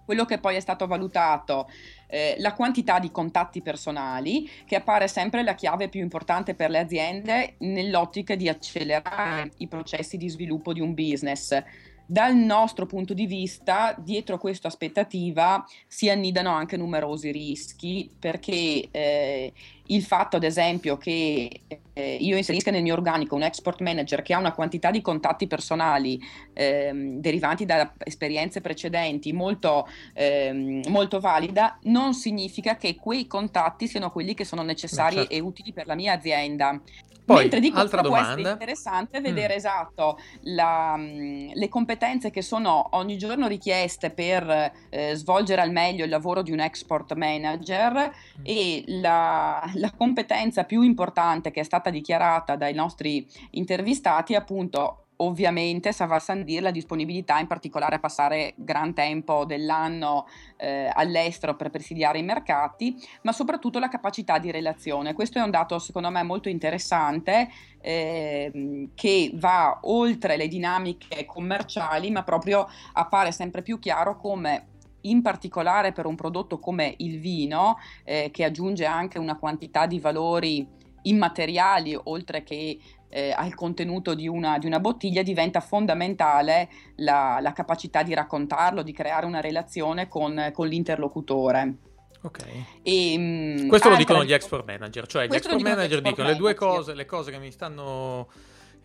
quello 0.06 0.25
che 0.25 0.38
poi 0.38 0.56
è 0.56 0.60
stato 0.60 0.86
valutato 0.86 1.68
eh, 2.08 2.36
la 2.38 2.54
quantità 2.54 3.00
di 3.00 3.12
contatti 3.12 3.62
personali, 3.62 4.48
che 4.65 4.75
appare 4.75 5.08
sempre 5.08 5.44
la 5.44 5.56
chiave 5.56 5.89
più 5.89 6.00
importante 6.00 6.54
per 6.54 6.70
le 6.70 6.80
aziende 6.80 7.56
nell'ottica 7.60 8.36
di 8.36 8.48
accelerare 8.48 9.51
i 9.58 9.68
processi 9.68 10.15
di 10.15 10.30
sviluppo 10.30 10.72
di 10.72 10.80
un 10.80 10.94
business. 10.94 11.60
Dal 12.08 12.36
nostro 12.36 12.86
punto 12.86 13.15
di 13.15 13.25
vista, 13.25 13.96
dietro 13.98 14.38
questa 14.38 14.68
aspettativa 14.68 15.65
si 15.88 16.08
annidano 16.08 16.51
anche 16.51 16.77
numerosi 16.77 17.32
rischi, 17.32 18.12
perché 18.18 18.88
eh, 18.92 19.51
il 19.88 20.04
fatto, 20.04 20.36
ad 20.38 20.44
esempio, 20.44 20.98
che 20.98 21.62
eh, 21.94 22.18
io 22.20 22.36
inserisca 22.36 22.72
nel 22.72 22.82
mio 22.82 22.94
organico 22.94 23.36
un 23.36 23.44
export 23.44 23.82
manager 23.82 24.22
che 24.22 24.34
ha 24.34 24.38
una 24.38 24.51
quantità 24.51 24.92
di 24.92 25.01
contatti 25.01 25.48
personali 25.48 26.20
ehm, 26.54 27.20
derivanti 27.20 27.65
da 27.65 27.94
esperienze 28.00 28.62
precedenti 28.62 29.32
molto, 29.32 29.88
ehm, 30.13 30.82
molto, 30.89 31.20
valida, 31.20 31.77
non 31.84 32.13
significa 32.13 32.75
che 32.75 32.96
quei 32.96 33.27
contatti 33.27 33.88
siano 33.88 34.12
quelli 34.12 34.34
che 34.34 34.44
sono 34.44 34.62
necessari 34.62 35.15
certo. 35.15 35.34
e 35.34 35.39
utili 35.39 35.72
per 35.72 35.86
la 35.86 35.96
mia 35.96 36.13
azienda. 36.13 36.80
Poi, 37.25 37.39
Mentre 37.39 37.60
di 37.60 37.72
altra 37.74 38.01
può 38.01 38.12
domanda. 38.12 38.34
essere 38.34 38.51
interessante 38.51 39.20
vedere 39.20 39.56
mm. 39.56 39.58
esatto 39.58 40.20
la, 40.42 40.96
mm, 40.96 41.50
le 41.54 41.70
competenze 41.70 42.30
che 42.30 42.44
sono 42.44 42.89
ogni 42.92 43.18
giorno 43.18 43.48
richieste 43.48 44.12
per 44.12 44.72
eh, 44.89 45.15
svolgere 45.15 45.62
al 45.62 45.72
meglio 45.72 46.04
il 46.04 46.12
lavoro 46.12 46.44
di 46.44 46.51
un 46.51 46.60
export 46.60 47.13
manager 47.15 47.94
mm. 48.39 48.44
e 48.44 48.84
la, 48.86 49.72
la, 49.75 49.91
competenza 49.91 50.63
più 50.63 50.82
importante 50.82 51.51
che 51.51 51.62
è 51.62 51.63
stata 51.63 51.89
dichiarata 51.89 52.55
dai 52.55 52.74
nostri 52.74 53.25
intervistati 53.51 54.34
è 54.34 54.38
appunto 54.38 55.05
ovviamente 55.17 55.91
Savar 55.91 56.22
Sandir 56.22 56.62
la 56.62 56.72
disponibilità 56.72 57.39
in 57.39 57.48
particolare 57.48 57.96
a 57.96 58.00
passare 58.00 58.53
gran 58.58 58.94
tempo 58.94 59.46
dell'anno 59.46 60.27
eh, 60.58 60.89
all'estero 60.94 61.55
per 61.55 61.70
presidiare 61.70 62.20
i 62.20 62.24
mercati, 62.24 62.96
ma 63.22 63.32
soprattutto 63.32 63.79
la 63.79 63.88
capacità 63.88 64.39
di 64.39 64.51
relazione. 64.51 65.13
Questo 65.13 65.39
è 65.39 65.41
un 65.41 65.51
dato 65.51 65.79
secondo 65.79 66.10
me 66.10 66.24
molto 66.24 66.50
interessante 66.50 67.50
eh, 67.82 68.89
che 68.94 69.32
va 69.36 69.79
oltre 69.84 70.38
le 70.38 70.48
dinamiche 70.48 71.25
commerciali, 71.25 72.12
ma 72.12 72.24
proprio 72.24 72.67
appare 72.94 73.32
sempre 73.32 73.62
più 73.62 73.79
chiaro 73.79 74.17
come 74.17 74.74
in 75.09 75.21
particolare 75.21 75.91
per 75.91 76.05
un 76.05 76.15
prodotto 76.15 76.59
come 76.59 76.93
il 76.97 77.19
vino, 77.19 77.77
eh, 78.03 78.29
che 78.31 78.43
aggiunge 78.43 78.85
anche 78.85 79.19
una 79.19 79.38
quantità 79.38 79.85
di 79.85 80.00
valori 80.00 80.67
immateriali 81.03 81.97
oltre 82.03 82.43
che 82.43 82.79
eh, 83.09 83.31
al 83.31 83.53
contenuto 83.53 84.13
di 84.13 84.27
una, 84.27 84.57
di 84.57 84.65
una, 84.65 84.79
bottiglia 84.79 85.21
diventa 85.21 85.62
fondamentale 85.62 86.69
la, 86.97 87.38
la, 87.41 87.53
capacità 87.53 88.03
di 88.03 88.13
raccontarlo, 88.13 88.81
di 88.81 88.91
creare 88.91 89.25
una 89.25 89.39
relazione 89.39 90.07
con, 90.07 90.51
con 90.53 90.67
l'interlocutore. 90.67 91.75
Ok. 92.24 92.39
E, 92.81 93.15
mm, 93.17 93.67
Questo 93.67 93.89
lo 93.89 93.95
dicono 93.95 94.25
gli 94.25 94.33
export 94.33 94.65
manager, 94.65 95.05
cioè 95.05 95.27
gli 95.27 95.35
export 95.35 95.62
manager 95.62 96.01
dicono 96.01 96.27
le 96.27 96.35
due 96.35 96.55
cose, 96.55 96.93
le 96.95 97.05
cose 97.05 97.31
che 97.31 97.38
mi 97.38 97.51
stanno 97.51 98.27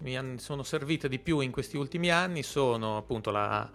mi 0.01 0.39
sono 0.39 0.63
servite 0.63 1.09
di 1.09 1.19
più 1.19 1.41
in 1.41 1.51
questi 1.51 1.77
ultimi 1.77 2.11
anni 2.11 2.43
sono 2.43 2.97
appunto 2.97 3.31
la, 3.31 3.69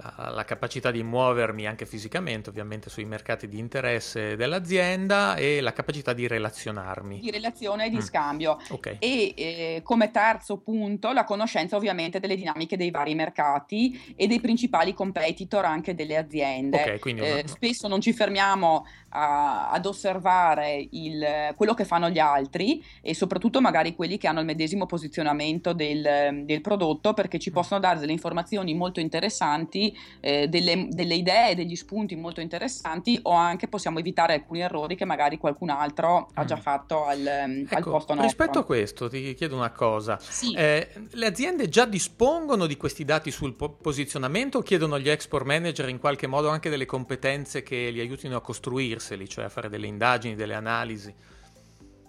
la, 0.00 0.30
la, 0.30 0.44
capacità 0.44 0.90
di 0.90 1.02
muovermi 1.02 1.66
anche 1.66 1.84
fisicamente, 1.84 2.48
ovviamente 2.48 2.88
sui 2.88 3.04
mercati 3.04 3.48
di 3.48 3.58
interesse 3.58 4.34
dell'azienda 4.34 5.34
e 5.34 5.60
la 5.60 5.72
capacità 5.72 6.12
di 6.12 6.26
relazionarmi. 6.26 7.20
Di 7.20 7.30
relazione 7.30 7.86
e 7.86 7.90
di 7.90 7.96
mm. 7.96 8.00
scambio. 8.00 8.58
Okay. 8.68 8.96
E 8.98 9.34
eh, 9.36 9.80
come 9.84 10.10
terzo 10.10 10.58
punto 10.58 11.12
la 11.12 11.24
conoscenza 11.24 11.76
ovviamente 11.76 12.18
delle 12.18 12.36
dinamiche 12.36 12.76
dei 12.76 12.90
vari 12.90 13.14
mercati 13.14 14.14
e 14.16 14.26
dei 14.26 14.40
principali 14.40 14.94
competitor 14.94 15.64
anche 15.64 15.94
delle 15.94 16.16
aziende. 16.16 16.80
Okay, 16.80 16.98
quindi 16.98 17.22
eh, 17.22 17.44
spesso 17.46 17.86
non 17.86 18.00
ci 18.00 18.12
fermiamo 18.12 18.86
a, 19.10 19.70
ad 19.70 19.86
osservare 19.86 20.86
il, 20.90 21.52
quello 21.56 21.74
che 21.74 21.84
fanno 21.84 22.08
gli 22.08 22.18
altri 22.18 22.82
e 23.00 23.14
soprattutto 23.14 23.60
magari 23.60 23.94
quelli 23.94 24.18
che 24.18 24.28
hanno 24.28 24.40
il 24.40 24.46
medesimo 24.46 24.86
posizionamento 24.86 25.72
del, 25.72 26.42
del 26.44 26.60
prodotto 26.60 27.12
perché 27.12 27.38
ci 27.38 27.50
mm. 27.50 27.52
possono 27.52 27.80
dare 27.80 27.98
delle 27.98 28.12
informazioni 28.12 28.74
molto 28.74 29.00
interessanti, 29.00 29.89
eh, 30.20 30.48
delle, 30.48 30.88
delle, 30.90 31.14
idee, 31.14 31.54
degli 31.54 31.76
spunti 31.76 32.16
molto 32.16 32.40
interessanti 32.40 33.18
o 33.22 33.32
anche 33.32 33.68
possiamo 33.68 33.98
evitare 33.98 34.34
alcuni 34.34 34.60
errori 34.60 34.96
che 34.96 35.04
magari 35.04 35.38
qualcun 35.38 35.70
altro 35.70 36.28
ha 36.34 36.44
già 36.44 36.56
mm. 36.56 36.60
fatto 36.60 37.04
al, 37.04 37.26
ecco, 37.26 37.74
al 37.74 37.82
posto 37.82 38.14
nostro. 38.14 38.22
Rispetto 38.22 38.58
a 38.58 38.64
questo 38.64 39.08
ti 39.08 39.34
chiedo 39.34 39.56
una 39.56 39.70
cosa, 39.70 40.18
sì. 40.20 40.54
eh, 40.54 40.88
le 41.10 41.26
aziende 41.26 41.68
già 41.68 41.84
dispongono 41.84 42.66
di 42.66 42.76
questi 42.76 43.04
dati 43.04 43.30
sul 43.30 43.54
po- 43.54 43.70
posizionamento 43.70 44.58
o 44.58 44.62
chiedono 44.62 44.94
agli 44.94 45.08
export 45.08 45.44
manager 45.44 45.88
in 45.88 45.98
qualche 45.98 46.26
modo 46.26 46.48
anche 46.48 46.70
delle 46.70 46.86
competenze 46.86 47.62
che 47.62 47.90
li 47.90 48.00
aiutino 48.00 48.36
a 48.36 48.40
costruirseli, 48.40 49.28
cioè 49.28 49.44
a 49.44 49.48
fare 49.48 49.68
delle 49.68 49.86
indagini, 49.86 50.34
delle 50.34 50.54
analisi. 50.54 51.14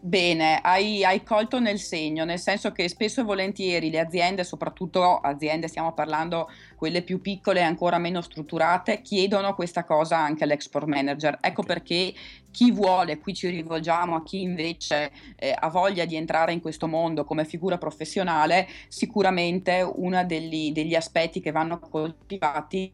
Bene, 0.04 0.60
hai, 0.64 1.04
hai, 1.04 1.22
colto 1.22 1.60
nel 1.60 1.78
segno, 1.78 2.26
nel 2.26 2.40
senso 2.40 2.72
che 2.72 2.90
spesso 2.90 3.22
e 3.22 3.24
volentieri 3.24 3.92
le 3.92 4.00
aziende, 4.00 4.44
soprattutto 4.44 5.18
aziende, 5.18 5.68
stiamo 5.68 5.94
parlando 5.94 6.50
quelle 6.76 7.04
più 7.04 7.22
piccole 7.22 7.60
e 7.60 7.64
ancora 7.64 8.00
meno 8.00 8.20
strutturate, 8.22 9.04
chiedono 9.04 9.54
questa 9.54 9.84
cosa 9.84 10.18
anche 10.18 10.44
all'export 10.44 10.88
manager. 10.88 11.38
Ecco 11.40 11.62
perché 11.62 12.16
chi 12.50 12.72
vuole, 12.72 13.20
qui 13.20 13.36
ci 13.36 13.50
rivolgiamo 13.50 14.16
a 14.16 14.24
chi 14.24 14.42
invece 14.42 15.12
eh, 15.36 15.56
ha 15.56 15.70
voglia 15.70 16.06
di 16.06 16.16
entrare 16.16 16.52
in 16.52 16.62
questo 16.62 16.88
mondo 16.88 17.24
come 17.24 17.46
figura 17.46 17.78
professionale, 17.78 18.68
sicuramente 18.88 19.82
uno 19.82 20.26
degli, 20.26 20.72
degli 20.72 20.96
aspetti 20.96 21.40
che 21.42 21.52
vanno 21.52 21.78
coltivati 21.78 22.92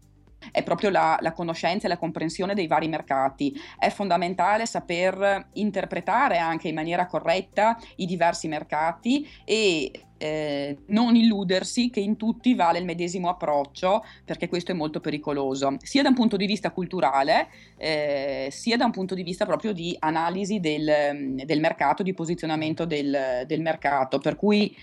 è 0.51 0.63
proprio 0.63 0.89
la, 0.89 1.17
la, 1.21 1.31
conoscenza 1.33 1.85
e 1.85 1.89
la 1.89 1.97
comprensione 1.97 2.53
dei 2.53 2.67
vari 2.67 2.87
mercati. 2.87 3.53
È 3.77 3.89
fondamentale 3.89 4.65
saper 4.65 5.49
interpretare 5.53 6.37
anche 6.37 6.67
in 6.67 6.75
maniera 6.75 7.05
corretta 7.05 7.77
i 7.97 8.05
diversi 8.05 8.47
mercati 8.47 9.27
e 9.43 9.91
eh, 10.17 10.77
non 10.87 11.15
illudersi 11.15 11.89
che 11.89 11.99
in 11.99 12.17
tutti 12.17 12.55
vale 12.55 12.79
il 12.79 12.85
medesimo 12.85 13.29
approccio, 13.29 14.03
perché 14.25 14.47
questo 14.47 14.71
è 14.71 14.75
molto 14.75 14.99
pericoloso, 14.99 15.75
sia 15.81 16.01
da 16.01 16.09
un 16.09 16.15
punto 16.15 16.37
di 16.37 16.45
vista 16.45 16.71
culturale, 16.71 17.49
eh, 17.77 18.47
sia 18.51 18.77
da 18.77 18.85
un 18.85 18.91
punto 18.91 19.15
di 19.15 19.23
vista 19.23 19.45
proprio 19.45 19.73
di 19.73 19.95
analisi 19.99 20.59
del, 20.59 21.35
del 21.43 21.59
mercato, 21.59 22.03
di 22.03 22.13
posizionamento 22.13 22.85
del, 22.85 23.43
del 23.45 23.61
mercato. 23.61 24.19
Per 24.19 24.35
cui 24.35 24.75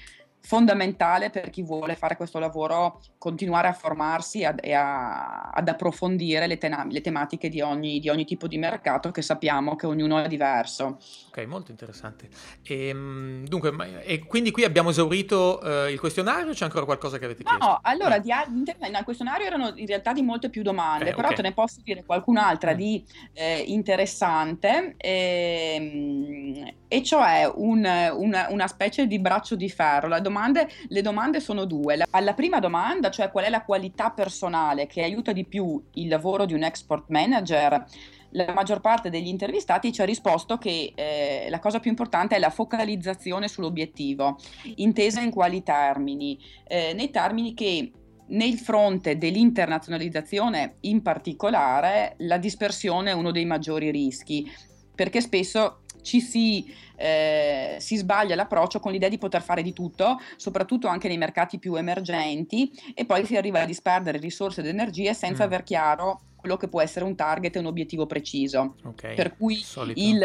fondamentale 0.45 1.31
per 1.31 1.49
chi 1.49 1.63
vuole 1.63 1.97
fare 1.97 2.17
questo 2.17 2.39
lavoro 2.39 3.01
continuare 3.17 3.67
a 3.67 3.73
formarsi 3.73 4.45
ad, 4.45 4.61
e 4.63 4.75
a, 4.75 5.49
ad 5.49 5.69
approfondire 5.69 6.47
le, 6.47 6.59
tena, 6.59 6.87
le 6.89 7.01
tematiche 7.01 7.49
di 7.49 7.63
ogni, 7.63 7.99
di 7.99 8.11
ogni, 8.11 8.27
tipo 8.27 8.47
di 8.47 8.59
mercato 8.59 9.11
che 9.11 9.23
sappiamo 9.23 9.75
che 9.75 9.87
ognuno 9.87 10.23
è 10.23 10.29
diverso. 10.29 10.99
Ok, 11.29 11.45
molto 11.47 11.71
interessante. 11.71 12.29
E, 12.63 12.89
ehm, 12.89 13.47
dunque, 13.47 14.03
e 14.03 14.27
quindi 14.27 14.51
qui 14.51 14.65
abbiamo 14.65 14.91
esaurito 14.91 15.61
uh, 15.63 15.89
il 15.89 15.99
questionario 15.99 16.53
c'è 16.53 16.65
ancora 16.65 16.85
qualcosa 16.85 17.17
che 17.17 17.25
avete 17.25 17.43
chiesto? 17.43 17.65
No, 17.65 17.79
allora, 17.83 18.17
ah. 18.17 18.19
di, 18.19 18.31
nel 18.31 19.05
questionario 19.05 19.47
erano 19.47 19.73
in 19.75 19.87
realtà 19.87 20.13
di 20.13 20.21
molte 20.21 20.51
più 20.51 20.63
domande, 20.63 21.11
eh, 21.11 21.15
però 21.15 21.29
okay. 21.29 21.37
te 21.37 21.43
ne 21.43 21.53
posso 21.55 21.81
dire 21.83 22.05
qualcun'altra 22.05 22.75
mm. 22.75 22.77
di 22.77 23.03
eh, 23.33 23.65
interessante, 23.67 24.95
ehm, 24.99 26.73
e 26.87 27.03
cioè 27.03 27.51
un, 27.55 27.89
una, 28.15 28.49
una 28.51 28.67
specie 28.67 29.07
di 29.07 29.19
braccio 29.19 29.57
di 29.57 29.71
ferro. 29.71 30.07
La 30.07 30.21
domanda 30.21 30.33
domande, 30.35 30.69
le 30.88 31.03
domande 31.03 31.41
sono 31.41 31.64
due. 31.64 31.97
La, 31.97 32.07
alla 32.11 32.35
prima 32.35 32.59
domanda, 32.59 33.11
cioè 33.11 33.31
qual 33.31 33.45
è 33.45 33.50
la 33.50 33.62
qualità 33.62 34.11
personale 34.11 34.87
che 34.87 35.03
aiuta 35.03 35.33
di 35.33 35.45
più 35.45 35.81
il 35.95 36.09
lavoro 36.09 36.45
di 36.45 36.55
un 36.55 36.64
export 36.64 37.09
manager, 37.09 37.85
la 38.31 38.53
maggior 38.53 38.81
parte 38.81 39.11
degli 39.11 39.29
intervistati 39.29 39.93
ci 39.93 40.03
ha 40.03 40.05
risposto 40.05 40.59
che 40.59 40.93
eh, 40.95 41.47
la 41.49 41.61
cosa 41.61 41.79
più 41.79 41.91
importante 41.91 42.35
è 42.35 42.41
la 42.41 42.50
focalizzazione 42.50 43.47
sull'obiettivo, 43.47 44.38
intesa 44.76 45.21
in 45.21 45.31
quali 45.31 45.62
termini? 45.62 46.37
Eh, 46.67 46.93
nei 46.95 47.11
termini 47.11 47.55
che 47.55 47.93
nel 48.26 48.59
fronte 48.59 49.19
dell'internazionalizzazione 49.19 50.76
in 50.81 51.03
particolare 51.03 52.14
la 52.19 52.38
dispersione 52.38 53.11
è 53.11 53.14
uno 53.14 53.31
dei 53.31 53.45
maggiori 53.45 53.91
rischi, 53.91 54.50
perché 54.95 55.21
spesso 55.21 55.84
ci 56.04 56.20
si, 56.20 56.73
eh, 56.96 57.76
si, 57.80 57.96
sbaglia 57.96 58.37
l'approccio 58.37 58.78
con 58.78 58.92
l'idea 58.92 59.08
di 59.08 59.18
poter 59.18 59.42
fare 59.42 59.62
di 59.62 59.73
tutto, 59.73 60.20
soprattutto 60.37 60.87
anche 60.87 61.08
nei 61.08 61.18
mercati 61.18 61.58
più 61.58 61.75
emergenti, 61.75 62.70
e 62.94 63.04
poi 63.04 63.25
si 63.26 63.37
arriva 63.37 63.62
a 63.62 63.64
disperdere 63.64 64.18
risorse 64.18 64.61
ed 64.61 64.68
energie 64.68 65.12
senza 65.14 65.42
mm. 65.42 65.46
aver 65.46 65.62
chiaro 65.64 66.20
quello 66.37 66.56
che 66.56 66.68
può 66.68 66.82
essere 66.82 67.06
un 67.06 67.16
target 67.16 67.56
e 67.56 67.58
un 67.58 67.66
obiettivo 67.66 68.06
preciso. 68.06 68.76
Okay. 68.84 69.16
Per 69.16 69.37
cui 69.37 69.56
Solito. 69.56 69.99
il 69.99 70.23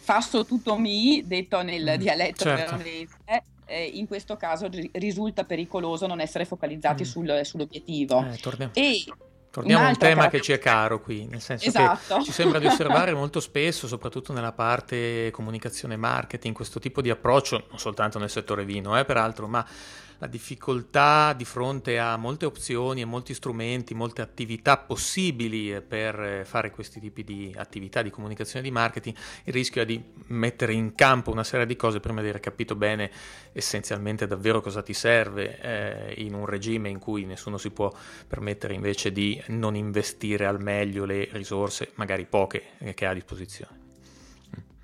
fasso 0.00 0.44
tutto 0.44 0.76
mi, 0.76 1.22
detto 1.24 1.62
nel 1.62 1.94
mm. 1.94 1.98
dialetto 1.98 2.44
certo. 2.44 2.76
veronese, 2.76 3.16
eh, 3.66 3.84
in 3.84 4.08
questo 4.08 4.36
caso 4.36 4.68
risulta 4.92 5.44
pericoloso 5.44 6.08
non 6.08 6.20
essere 6.20 6.44
focalizzati 6.44 7.04
mm. 7.04 7.06
sul, 7.06 7.40
sull'obiettivo. 7.44 8.26
Eh, 8.26 8.70
e 8.72 9.04
Torniamo 9.50 9.84
a 9.84 9.88
un 9.88 9.98
tema 9.98 10.28
che 10.28 10.40
ci 10.40 10.52
è 10.52 10.60
caro 10.60 11.00
qui, 11.00 11.26
nel 11.26 11.40
senso 11.40 11.66
esatto. 11.66 12.18
che 12.18 12.24
ci 12.24 12.30
sembra 12.30 12.60
di 12.60 12.66
osservare 12.66 13.12
molto 13.14 13.40
spesso, 13.40 13.88
soprattutto 13.88 14.32
nella 14.32 14.52
parte 14.52 15.30
comunicazione 15.32 15.94
e 15.94 15.96
marketing, 15.96 16.54
questo 16.54 16.78
tipo 16.78 17.02
di 17.02 17.10
approccio, 17.10 17.64
non 17.68 17.78
soltanto 17.78 18.20
nel 18.20 18.30
settore 18.30 18.64
vino, 18.64 18.96
eh, 18.96 19.04
peraltro, 19.04 19.48
ma 19.48 19.66
la 20.20 20.26
difficoltà 20.26 21.32
di 21.32 21.46
fronte 21.46 21.98
a 21.98 22.16
molte 22.16 22.44
opzioni 22.44 23.00
e 23.00 23.06
molti 23.06 23.32
strumenti, 23.32 23.94
molte 23.94 24.20
attività 24.20 24.76
possibili 24.76 25.80
per 25.80 26.42
fare 26.44 26.70
questi 26.70 27.00
tipi 27.00 27.24
di 27.24 27.54
attività 27.56 28.02
di 28.02 28.10
comunicazione 28.10 28.62
di 28.62 28.70
marketing, 28.70 29.16
il 29.44 29.52
rischio 29.52 29.80
è 29.80 29.86
di 29.86 30.02
mettere 30.26 30.74
in 30.74 30.94
campo 30.94 31.30
una 31.30 31.42
serie 31.42 31.64
di 31.64 31.74
cose 31.74 32.00
prima 32.00 32.20
di 32.20 32.28
aver 32.28 32.40
capito 32.40 32.76
bene 32.76 33.10
essenzialmente 33.52 34.26
davvero 34.26 34.60
cosa 34.60 34.82
ti 34.82 34.92
serve 34.92 35.58
eh, 35.58 36.14
in 36.22 36.34
un 36.34 36.44
regime 36.44 36.90
in 36.90 36.98
cui 36.98 37.24
nessuno 37.24 37.56
si 37.56 37.70
può 37.70 37.90
permettere 38.26 38.74
invece 38.74 39.12
di 39.12 39.42
non 39.48 39.74
investire 39.74 40.44
al 40.44 40.60
meglio 40.60 41.06
le 41.06 41.28
risorse, 41.32 41.92
magari 41.94 42.26
poche, 42.26 42.62
che 42.94 43.06
ha 43.06 43.10
a 43.10 43.14
disposizione. 43.14 43.78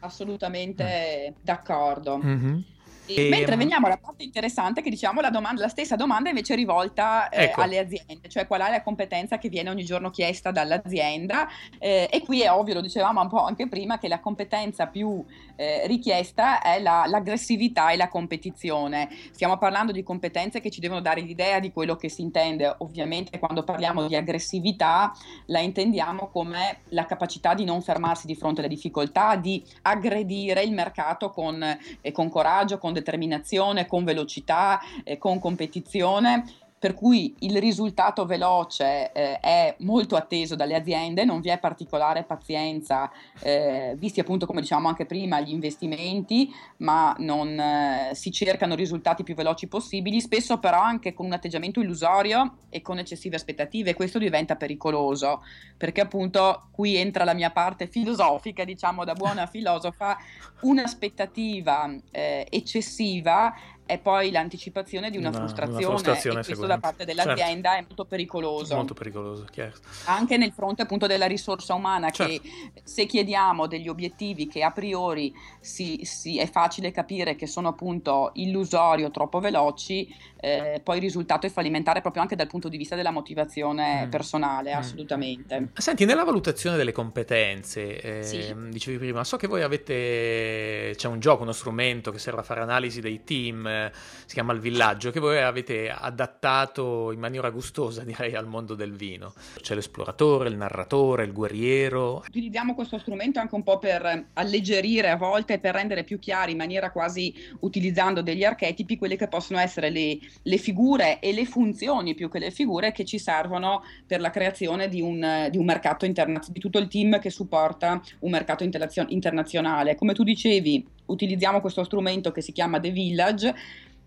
Assolutamente 0.01 1.31
mm. 1.31 1.43
d'accordo. 1.43 2.19
Mm-hmm. 2.19 2.59
E, 3.07 3.29
mentre 3.29 3.53
ehm, 3.53 3.59
veniamo 3.59 3.87
alla 3.87 3.99
parte 3.99 4.25
interessante 4.25 4.83
che 4.83 4.91
diciamo 4.91 5.21
la, 5.21 5.31
domanda, 5.31 5.61
la 5.61 5.69
stessa 5.69 5.97
domanda 5.97 6.29
invece 6.29 6.55
è 6.55 6.57
rivolta 6.57 7.29
eh, 7.29 7.45
ecco. 7.45 7.63
alle 7.63 7.79
aziende, 7.79 8.29
cioè 8.29 8.47
qual 8.47 8.61
è 8.63 8.71
la 8.71 8.83
competenza 8.83 9.39
che 9.39 9.49
viene 9.49 9.71
ogni 9.71 9.85
giorno 9.85 10.11
chiesta 10.11 10.51
dall'azienda 10.51 11.49
eh, 11.79 12.09
e 12.11 12.23
qui 12.23 12.43
è 12.43 12.51
ovvio, 12.51 12.75
lo 12.75 12.81
dicevamo 12.81 13.21
un 13.21 13.29
po' 13.29 13.45
anche 13.45 13.69
prima, 13.69 13.99
che 13.99 14.09
la 14.09 14.21
competenza 14.21 14.87
più 14.87 15.25
eh, 15.57 15.87
richiesta 15.87 16.61
è 16.61 16.81
la, 16.81 17.05
l'aggressività 17.07 17.91
e 17.91 17.97
la 17.97 18.09
competizione. 18.09 19.09
Stiamo 19.33 19.57
parlando 19.59 19.93
di 19.93 20.03
competenze 20.03 20.61
che 20.61 20.71
ci 20.71 20.81
devono 20.81 21.01
dare 21.01 21.21
l'idea 21.21 21.61
di 21.61 21.73
quello 21.73 21.97
che 21.97 22.09
si 22.09 22.23
intende, 22.23 22.75
ovviamente 22.79 23.39
quando 23.39 23.65
parliamo 23.65 24.07
di 24.07 24.17
aggressività 24.17 25.13
la 25.47 25.61
intendiamo 25.61 26.29
come 26.29 26.81
la 26.91 27.07
capacità 27.07 27.55
di 27.55 27.65
non 27.65 27.83
fermarsi 27.83 28.27
di 28.27 28.35
fronte 28.35 28.61
alle 28.61 28.69
difficoltà, 28.69 29.37
di 29.37 29.63
aggredire 29.83 30.63
il 30.63 30.73
mercato 30.73 31.31
con, 31.31 31.63
eh, 32.01 32.13
con 32.13 32.29
coraggio, 32.29 32.79
con 32.79 32.93
determinazione, 32.97 33.87
con 33.87 34.05
velocità, 34.05 34.81
eh, 35.05 35.19
con 35.19 35.39
competizione 35.39 36.45
per 36.79 36.93
cui 36.93 37.35
il 37.41 37.59
risultato 37.59 38.27
veloce 38.27 39.11
eh, 39.13 39.41
è 39.41 39.75
molto 39.81 40.15
atteso 40.15 40.55
dalle 40.55 40.75
aziende, 40.75 41.25
non 41.25 41.41
vi 41.41 41.49
è 41.49 41.59
particolare 41.59 42.25
pazienza, 42.25 43.11
eh, 43.41 43.95
visti 43.97 44.21
appunto 44.21 44.45
come 44.45 44.61
diciamo 44.61 44.87
anche 44.87 45.07
prima 45.07 45.41
gli 45.41 45.51
investimenti, 45.51 46.53
ma 46.79 47.15
non 47.19 47.59
eh, 47.59 48.11
si 48.13 48.31
cercano 48.31 48.75
risultati 48.75 49.23
più 49.23 49.35
veloci 49.35 49.69
possibili, 49.69 50.21
spesso 50.21 50.59
però 50.59 50.81
anche 50.81 51.15
con 51.15 51.27
un 51.27 51.33
atteggiamento 51.33 51.81
illusorio 51.81 52.59
e 52.69 52.83
con 52.83 52.99
eccessive 52.99 53.37
aspettative, 53.37 53.95
questo 53.95 54.19
diventa 54.19 54.57
pericoloso, 54.57 55.43
perché 55.79 56.03
appunto 56.03 56.69
qui 56.73 56.97
entra 56.97 57.25
la 57.25 57.35
mia 57.35 57.51
parte 57.51 57.87
filosofica, 57.87 58.65
diciamo 58.65 59.05
da 59.05 59.15
buona 59.15 59.47
filosofa, 59.49 60.19
un'aspettativa 60.61 61.91
eh, 62.11 62.47
eccessiva 62.51 63.55
è 63.87 63.99
poi 63.99 64.33
l'anticipazione 64.33 65.11
di 65.11 65.17
una, 65.17 65.29
una 65.29 65.39
frustrazione, 65.39 65.85
una 65.85 65.95
frustrazione 65.95 66.41
e 66.41 66.45
questo 66.45 66.67
da 66.67 66.79
parte 66.79 67.05
dell'azienda 67.05 67.71
certo. 67.71 67.85
è 67.85 67.87
molto 67.87 68.05
pericoloso. 68.05 68.75
Molto 68.75 68.95
pericoloso, 68.95 69.47
chiaro. 69.51 69.75
Anche 70.07 70.37
nel 70.37 70.53
fronte 70.53 70.83
appunto 70.83 71.07
della 71.07 71.27
risorsa 71.27 71.75
umana 71.75 72.11
certo. 72.11 72.43
che 72.43 72.73
se 72.83 73.07
chiediamo 73.07 73.69
degli 73.69 73.89
obiettivi 73.89 74.49
che 74.49 74.65
a 74.65 74.73
priori 74.73 75.33
si, 75.61 76.01
si 76.03 76.39
è 76.39 76.51
facile 76.51 76.91
capire 76.91 77.37
che 77.37 77.47
sono 77.47 77.69
appunto 77.69 78.33
illusori 78.35 79.05
o 79.05 79.11
troppo 79.11 79.39
veloci, 79.39 80.13
eh, 80.39 80.81
poi 80.83 80.97
il 80.97 81.03
risultato 81.03 81.47
è 81.47 81.51
fallimentare 81.51 82.01
proprio 82.01 82.23
anche 82.23 82.37
dal 82.37 82.47
punto 82.47 82.69
di 82.69 82.77
vista 82.77 82.95
della 82.95 83.11
motivazione 83.11 84.07
mm. 84.07 84.11
personale, 84.11 84.75
mm. 84.75 84.79
assolutamente. 84.79 85.69
Senti, 85.75 86.05
nella 86.05 86.25
valutazione 86.25 86.77
delle 86.77 86.93
competenze, 86.93 88.01
eh, 88.01 88.23
sì. 88.23 88.55
dicevi 88.71 88.99
prima, 88.99 89.25
so 89.25 89.37
che 89.37 89.47
voi 89.47 89.63
avete, 89.63 90.93
c'è 90.97 91.09
un 91.09 91.21
gioco, 91.21 91.43
uno 91.43 91.53
strumento 91.53 92.11
che 92.11 92.19
serve 92.19 92.41
a 92.41 92.43
fare 92.43 92.61
analisi 92.61 93.01
dei 93.01 93.25
team, 93.25 93.91
si 94.27 94.35
chiama 94.35 94.53
Il 94.53 94.61
Villaggio, 94.61 95.11
che 95.11 95.21
voi 95.21 95.41
avete 95.41 95.91
adattato 95.91 97.13
in 97.13 97.19
maniera 97.19 97.51
gustosa, 97.51 98.03
direi, 98.05 98.35
al 98.35 98.47
mondo 98.47 98.75
del 98.75 98.93
vino. 98.93 99.33
C'è 99.61 99.75
l'esploratore, 99.75 100.49
il 100.49 100.57
narratore, 100.57 101.25
il 101.25 101.33
guerriero. 101.33 102.23
Utilizziamo 102.27 102.75
questo 102.75 102.99
strumento 102.99 103.41
anche 103.41 103.55
un 103.55 103.63
po' 103.63 103.79
per 103.79 104.29
alleggerire 104.35 105.11
a 105.11 105.17
volte, 105.17 105.59
per 105.59 105.75
rendere 105.75 106.05
più 106.05 106.19
chiari 106.19 106.53
in 106.53 106.59
maniera 106.59 106.91
quasi 106.91 107.35
utilizzando 107.61 108.23
degli 108.23 108.45
archetipi 108.45 108.97
quelli 108.97 109.17
che 109.17 109.29
possono 109.29 109.59
essere 109.59 109.91
le, 109.91 110.19
le 110.43 110.57
figure 110.59 111.21
e 111.21 111.33
le 111.33 111.45
funzioni 111.45 112.15
più 112.15 112.29
che 112.29 112.39
le 112.39 112.51
figure 112.51 112.93
che 112.93 113.05
ci 113.05 113.19
servono 113.19 113.83
per 114.07 114.21
la 114.21 114.31
creazione 114.31 114.89
di 114.89 115.01
un, 115.01 115.49
di 115.51 115.59
un 115.59 115.65
mercato 115.65 116.05
internazionale, 116.05 116.53
di 116.55 116.61
tutto 116.61 116.79
il 116.79 116.89
team 116.89 117.19
che 117.19 117.31
supporta 117.31 118.01
un 118.21 118.31
mercato 118.31 118.65
internazionale. 118.65 119.95
Come 119.95 120.15
tu 120.15 120.23
dicevi, 120.23 120.87
utilizziamo 121.07 121.61
questo 121.61 121.85
strumento 121.85 122.33
che 122.33 122.41
si 122.41 122.53
chiama 122.53 122.81
The 122.81 122.91
Village, 122.91 123.55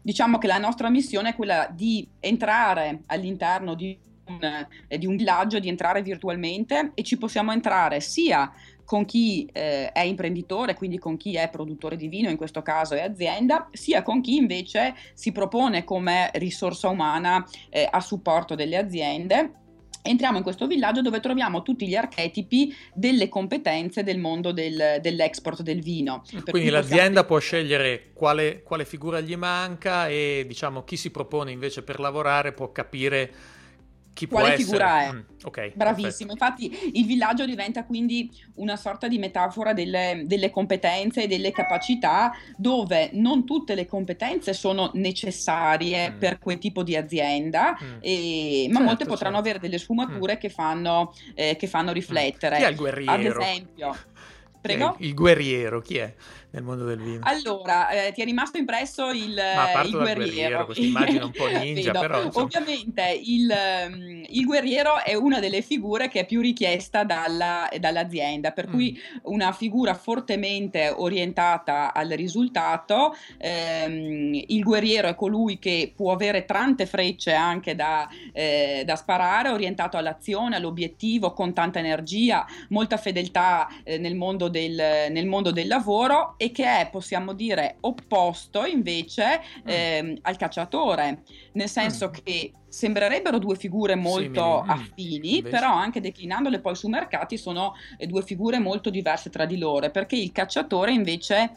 diciamo 0.02 0.38
che 0.38 0.48
la 0.48 0.58
nostra 0.58 0.90
missione 0.90 1.30
è 1.30 1.36
quella 1.36 1.70
di 1.72 2.08
entrare 2.20 3.02
all'interno 3.08 3.76
di 3.76 3.98
un, 4.28 4.68
di 4.98 5.06
un 5.06 5.16
villaggio, 5.16 5.60
di 5.60 5.70
entrare 5.70 6.02
virtualmente 6.02 6.92
e 6.94 7.04
ci 7.04 7.18
possiamo 7.18 7.52
entrare 7.52 8.00
sia 8.00 8.52
con 8.90 9.06
chi 9.06 9.48
eh, 9.54 9.92
è 9.92 10.00
imprenditore, 10.00 10.74
quindi 10.74 10.98
con 10.98 11.16
chi 11.16 11.36
è 11.36 11.48
produttore 11.52 11.96
di 11.96 12.08
vino, 12.08 12.28
in 12.28 12.38
questo 12.38 12.64
caso 12.64 12.96
è 12.96 13.02
azienda, 13.02 13.70
sia 13.72 14.02
con 14.02 14.20
chi 14.20 14.36
invece 14.36 14.96
si 15.14 15.32
propone 15.32 15.84
come 15.84 16.32
risorsa 16.34 16.90
umana 16.90 17.48
eh, 17.70 17.88
a 17.88 18.02
supporto 18.02 18.56
delle 18.56 18.78
aziende 18.78 19.52
Entriamo 20.02 20.38
in 20.38 20.44
questo 20.44 20.66
villaggio 20.66 21.02
dove 21.02 21.20
troviamo 21.20 21.62
tutti 21.62 21.86
gli 21.86 21.94
archetipi 21.94 22.74
delle 22.94 23.28
competenze 23.28 24.02
del 24.02 24.18
mondo 24.18 24.54
del, 24.54 24.98
dell'export 25.02 25.62
del 25.62 25.82
vino. 25.82 26.24
Quindi 26.50 26.70
l'azienda 26.70 27.26
possiamo... 27.26 27.28
può 27.28 27.40
scegliere 27.40 28.12
quale, 28.14 28.64
quale, 28.64 28.86
figura 28.86 29.20
gli 29.20 29.36
manca 29.36 30.08
e 30.08 30.46
diciamo 30.48 30.84
chi 30.84 30.96
si 30.96 31.12
propone 31.12 31.52
invece 31.52 31.84
per 31.84 32.00
lavorare 32.00 32.54
può 32.54 32.72
capire 32.72 33.58
chi 34.14 34.28
quale 34.28 34.56
figura 34.58 35.02
essere? 35.04 35.10
è. 35.10 35.14
Mm, 35.14 35.36
ok, 35.44 35.72
Bravissimo, 35.76 36.34
perfetto. 36.34 36.64
infatti 36.66 36.98
il 37.00 37.06
villaggio 37.06 37.46
diventa 37.46 37.86
quindi 37.86 38.30
una 38.56 38.76
sorta 38.76 39.08
di 39.08 39.18
metafora 39.18 39.72
delle, 39.74 40.24
delle 40.26 40.50
competenze 40.50 41.24
e 41.24 41.28
delle 41.28 41.52
capacità 41.52 42.32
dove 42.58 43.12
non 43.14 43.46
tutte 43.46 43.76
le 43.76 43.86
competenze 43.86 44.54
sono 44.54 44.92
necessarie 44.96 46.12
Mm. 46.12 46.18
per 46.20 46.40
quel 46.40 46.58
tipo 46.58 46.84
di 46.84 46.96
azienda, 46.96 47.78
Mm. 47.82 47.98
e- 48.02 48.66
ma 48.68 48.74
Certo, 48.74 48.84
molte 48.84 49.06
potranno 49.06 49.36
certo. 49.36 49.50
avere 49.50 49.60
delle 49.60 49.78
sfumature 49.78 50.38
che, 50.38 50.50
fanno, 50.50 51.14
eh, 51.36 51.56
che 51.58 51.68
fanno 51.68 51.92
riflettere. 51.92 52.58
Chi 52.58 52.64
è 52.64 52.70
il 52.70 52.76
guerriero? 52.76 53.12
Ad 53.14 53.26
esempio, 53.26 53.96
prego? 54.62 54.96
Il, 55.00 55.08
il 55.08 55.14
guerriero, 55.14 55.80
chi 55.82 55.98
è 55.98 56.14
nel 56.52 56.64
mondo 56.64 56.84
del 56.86 57.00
vino? 57.00 57.22
Allora, 57.24 57.90
eh, 57.90 58.12
ti 58.12 58.22
è 58.22 58.26
rimasto 58.26 58.58
impresso 58.58 59.12
il, 59.12 59.36
Ma 59.36 59.70
parto 59.72 59.88
il 59.90 59.96
guerriero. 59.98 60.16
guerriero, 60.32 60.66
questa 60.66 60.84
immagine 60.84 61.24
un 61.24 61.32
po' 61.32 61.46
ninja, 61.52 61.92
però, 61.92 62.24
insomma. 62.24 62.46
Ovviamente 62.46 63.22
il, 63.24 63.52
ehm, 63.52 64.24
il 64.30 64.46
guerriero 64.46 65.04
è 65.04 65.14
una 65.14 65.40
delle 65.40 65.62
figure 65.62 66.08
che 66.10 66.22
è 66.22 66.26
più 66.26 66.42
richiesta 66.42 67.04
dalla- 67.04 67.70
dall'azienda, 67.80 68.52
per 68.52 68.68
cui 68.68 68.92
Mm. 69.00 69.18
una 69.24 69.52
figura 69.52 69.94
fortemente 69.94 70.90
orientata 70.96 71.94
al 71.94 72.10
risultato. 72.10 73.14
ehm, 73.38 74.34
il 74.48 74.64
guerriero 74.64 75.08
è 75.08 75.16
colui 75.16 75.60
che 75.60 75.92
può 75.96 76.12
avere 76.12 76.46
tante 76.46 76.86
frecce 76.86 77.34
anche 77.34 77.76
da, 77.76 78.08
eh, 78.34 78.84
da 78.86 78.96
sparare, 78.96 79.50
orientato 79.50 79.98
all'azione, 79.98 80.56
all'obiettivo, 80.56 81.34
con 81.34 81.54
tanta 81.54 81.80
energia, 81.80 82.46
molta 82.70 82.98
fedeltà 82.98 83.68
eh, 83.84 83.98
nel, 83.98 84.16
mondo 84.16 84.48
del, 84.50 84.76
nel 85.12 85.26
mondo 85.28 85.52
del 85.52 85.68
lavoro 85.68 86.36
e 86.42 86.52
che 86.52 86.64
è, 86.64 86.90
possiamo 86.90 87.34
dire, 87.34 87.78
opposto 87.82 88.64
invece 88.64 89.42
Mm. 89.60 89.70
ehm, 89.70 90.18
al 90.22 90.38
cacciatore, 90.38 91.24
nel 91.54 91.68
senso 91.68 92.08
Mm. 92.08 92.12
che 92.24 92.54
sembrerebbero 92.70 93.40
due 93.40 93.58
figure 93.58 93.96
molto 93.96 94.22
Simili, 94.42 94.64
mm, 94.64 94.70
affini, 94.70 95.36
invece. 95.40 95.50
però 95.50 95.74
anche 95.74 96.00
declinandole 96.00 96.62
poi 96.62 96.76
sui 96.76 96.90
mercati 96.90 97.38
sono 97.38 97.74
eh, 97.98 98.08
due 98.08 98.24
figure 98.24 98.58
molto 98.60 98.90
diverse 98.90 99.30
tra 99.30 99.46
di 99.46 99.58
loro, 99.58 99.90
perché 99.92 100.16
il 100.16 100.32
cacciatore 100.32 100.94
invece 100.94 101.52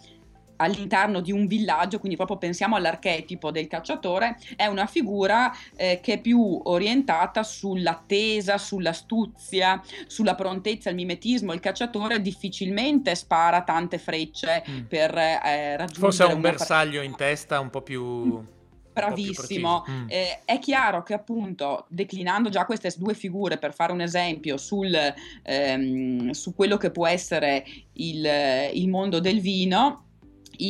all'interno 0.57 1.21
di 1.21 1.33
un 1.33 1.47
villaggio, 1.47 1.99
quindi 1.99 2.17
proprio 2.17 2.37
pensiamo 2.39 2.77
all'archetipo 2.77 3.51
del 3.51 3.67
cacciatore, 3.67 4.37
è 4.57 4.67
una 4.67 4.87
figura 4.87 5.53
eh, 5.77 6.01
che 6.03 6.15
è 6.15 6.21
più 6.21 6.61
orientata 6.65 7.43
sull'attesa, 7.43 8.59
sull'astuzia, 8.59 9.83
sulla 10.07 10.35
prontezza, 10.35 10.89
il 10.91 10.97
mimetismo. 10.97 11.53
Il 11.53 11.61
cacciatore 11.61 12.21
difficilmente 12.21 13.15
spara 13.15 13.63
tante 13.63 13.99
frecce 13.99 14.63
Mm. 14.69 14.83
per 14.87 15.17
eh, 15.17 15.77
raggiungere 15.77 15.99
Forse 16.01 16.23
ha 16.23 16.27
un 16.35 16.41
bersaglio 16.41 17.01
in 17.03 17.11
partita. 17.13 17.25
testa 17.31 17.61
un 17.61 17.71
po' 17.71 17.83
più... 17.83 18.45
Bravissimo. 18.93 19.85
Mm. 19.89 20.07
Eh, 20.09 20.43
è 20.45 20.59
chiaro 20.59 21.03
che 21.03 21.15
appunto 21.15 21.87
declinando 21.89 22.51
già 22.51 22.67
queste 22.67 22.93
due 22.99 23.15
figure 23.15 23.57
per 23.59 23.73
fare 23.73 23.93
un 23.93 24.03
esempio 24.03 24.57
sul, 24.59 24.95
ehm, 25.43 26.31
su 26.31 26.55
quello 26.55 26.77
che 26.77 26.91
può 26.91 27.07
essere 27.07 27.65
il, 27.95 28.29
il 28.75 28.89
mondo 28.89 29.19
del 29.21 29.41
vino, 29.41 30.05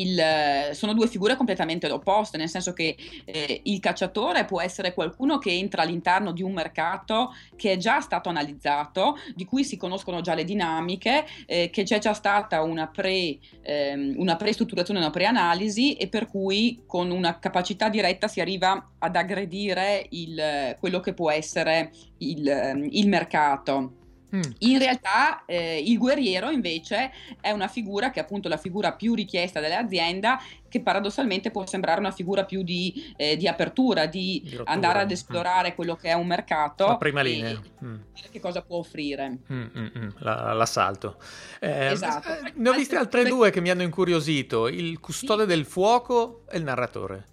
il, 0.01 0.71
sono 0.73 0.95
due 0.95 1.09
figure 1.09 1.37
completamente 1.37 1.91
opposte, 1.91 2.37
nel 2.37 2.49
senso 2.49 2.73
che 2.73 2.97
eh, 3.25 3.61
il 3.65 3.81
cacciatore 3.81 4.45
può 4.45 4.61
essere 4.61 4.95
qualcuno 4.95 5.39
che 5.39 5.51
entra 5.51 5.83
all'interno 5.83 6.33
di 6.33 6.43
un 6.43 6.53
mercato 6.53 7.35
che 7.57 7.73
è 7.73 7.77
già 7.77 8.01
stato 8.01 8.29
analizzato, 8.29 9.17
di 9.35 9.45
cui 9.45 9.65
si 9.65 9.77
conoscono 9.77 10.21
già 10.21 10.35
le 10.35 10.45
dinamiche, 10.45 11.27
eh, 11.47 11.71
che 11.71 11.83
c'è 11.83 11.99
già 11.99 12.13
stata 12.13 12.63
una, 12.63 12.89
pre, 12.89 13.39
ehm, 13.63 14.15
una 14.17 14.37
pre-strutturazione, 14.37 15.01
una 15.01 15.11
pre-analisi 15.11 15.95
e 15.95 16.09
per 16.09 16.27
cui 16.27 16.83
con 16.87 17.11
una 17.11 17.39
capacità 17.39 17.89
diretta 17.89 18.29
si 18.29 18.41
arriva 18.41 18.93
ad 18.99 19.17
aggredire 19.17 20.07
il, 20.11 20.77
quello 20.79 21.01
che 21.01 21.13
può 21.13 21.31
essere 21.31 21.93
il, 22.19 22.49
ehm, 22.49 22.87
il 22.91 23.09
mercato. 23.09 24.02
Mm. 24.35 24.41
In 24.61 24.79
realtà 24.79 25.45
eh, 25.45 25.79
il 25.85 25.99
guerriero 25.99 26.49
invece 26.51 27.11
è 27.41 27.51
una 27.51 27.69
figura 27.69 28.11
che 28.11 28.21
è 28.21 28.23
appunto 28.23 28.49
la 28.49 28.57
figura 28.57 28.93
più 28.93 29.15
richiesta 29.15 29.61
dall'azienda 29.61 30.41
che 30.69 30.81
paradossalmente 30.81 31.51
può 31.51 31.67
sembrare 31.67 32.01
una 32.01 32.13
figura 32.13 32.45
più 32.47 32.63
di, 32.63 33.13
eh, 33.17 33.37
di 33.37 33.47
apertura, 33.47 34.07
di, 34.07 34.41
Di 34.43 34.59
andare 34.65 35.01
ad 35.01 35.09
Mm. 35.09 35.13
esplorare 35.13 35.75
quello 35.75 35.97
che 35.97 36.09
è 36.09 36.15
un 36.15 36.27
mercato 36.27 36.87
La 36.87 36.97
prima 36.97 37.21
linea. 37.21 37.61
Mm. 37.85 37.97
che 38.31 38.41
cosa 38.41 38.63
può 38.63 38.79
offrire. 38.79 39.39
Mm, 39.53 39.63
mm, 39.77 39.87
mm, 39.99 40.09
la- 40.21 40.53
l'assalto. 40.55 41.19
Eh, 41.61 41.89
Esatto. 41.91 42.29
eh, 42.29 42.53
ne 42.55 42.69
ho 42.71 42.73
viste 42.73 42.97
altre 42.97 43.25
due 43.25 43.51
che 43.51 43.61
mi 43.61 43.69
hanno 43.69 43.83
incuriosito: 43.83 44.69
il 44.69 44.99
custode 45.01 45.45
del 45.45 45.67
fuoco 45.67 46.45
e 46.49 46.57
il 46.57 46.65
narratore. 46.65 47.27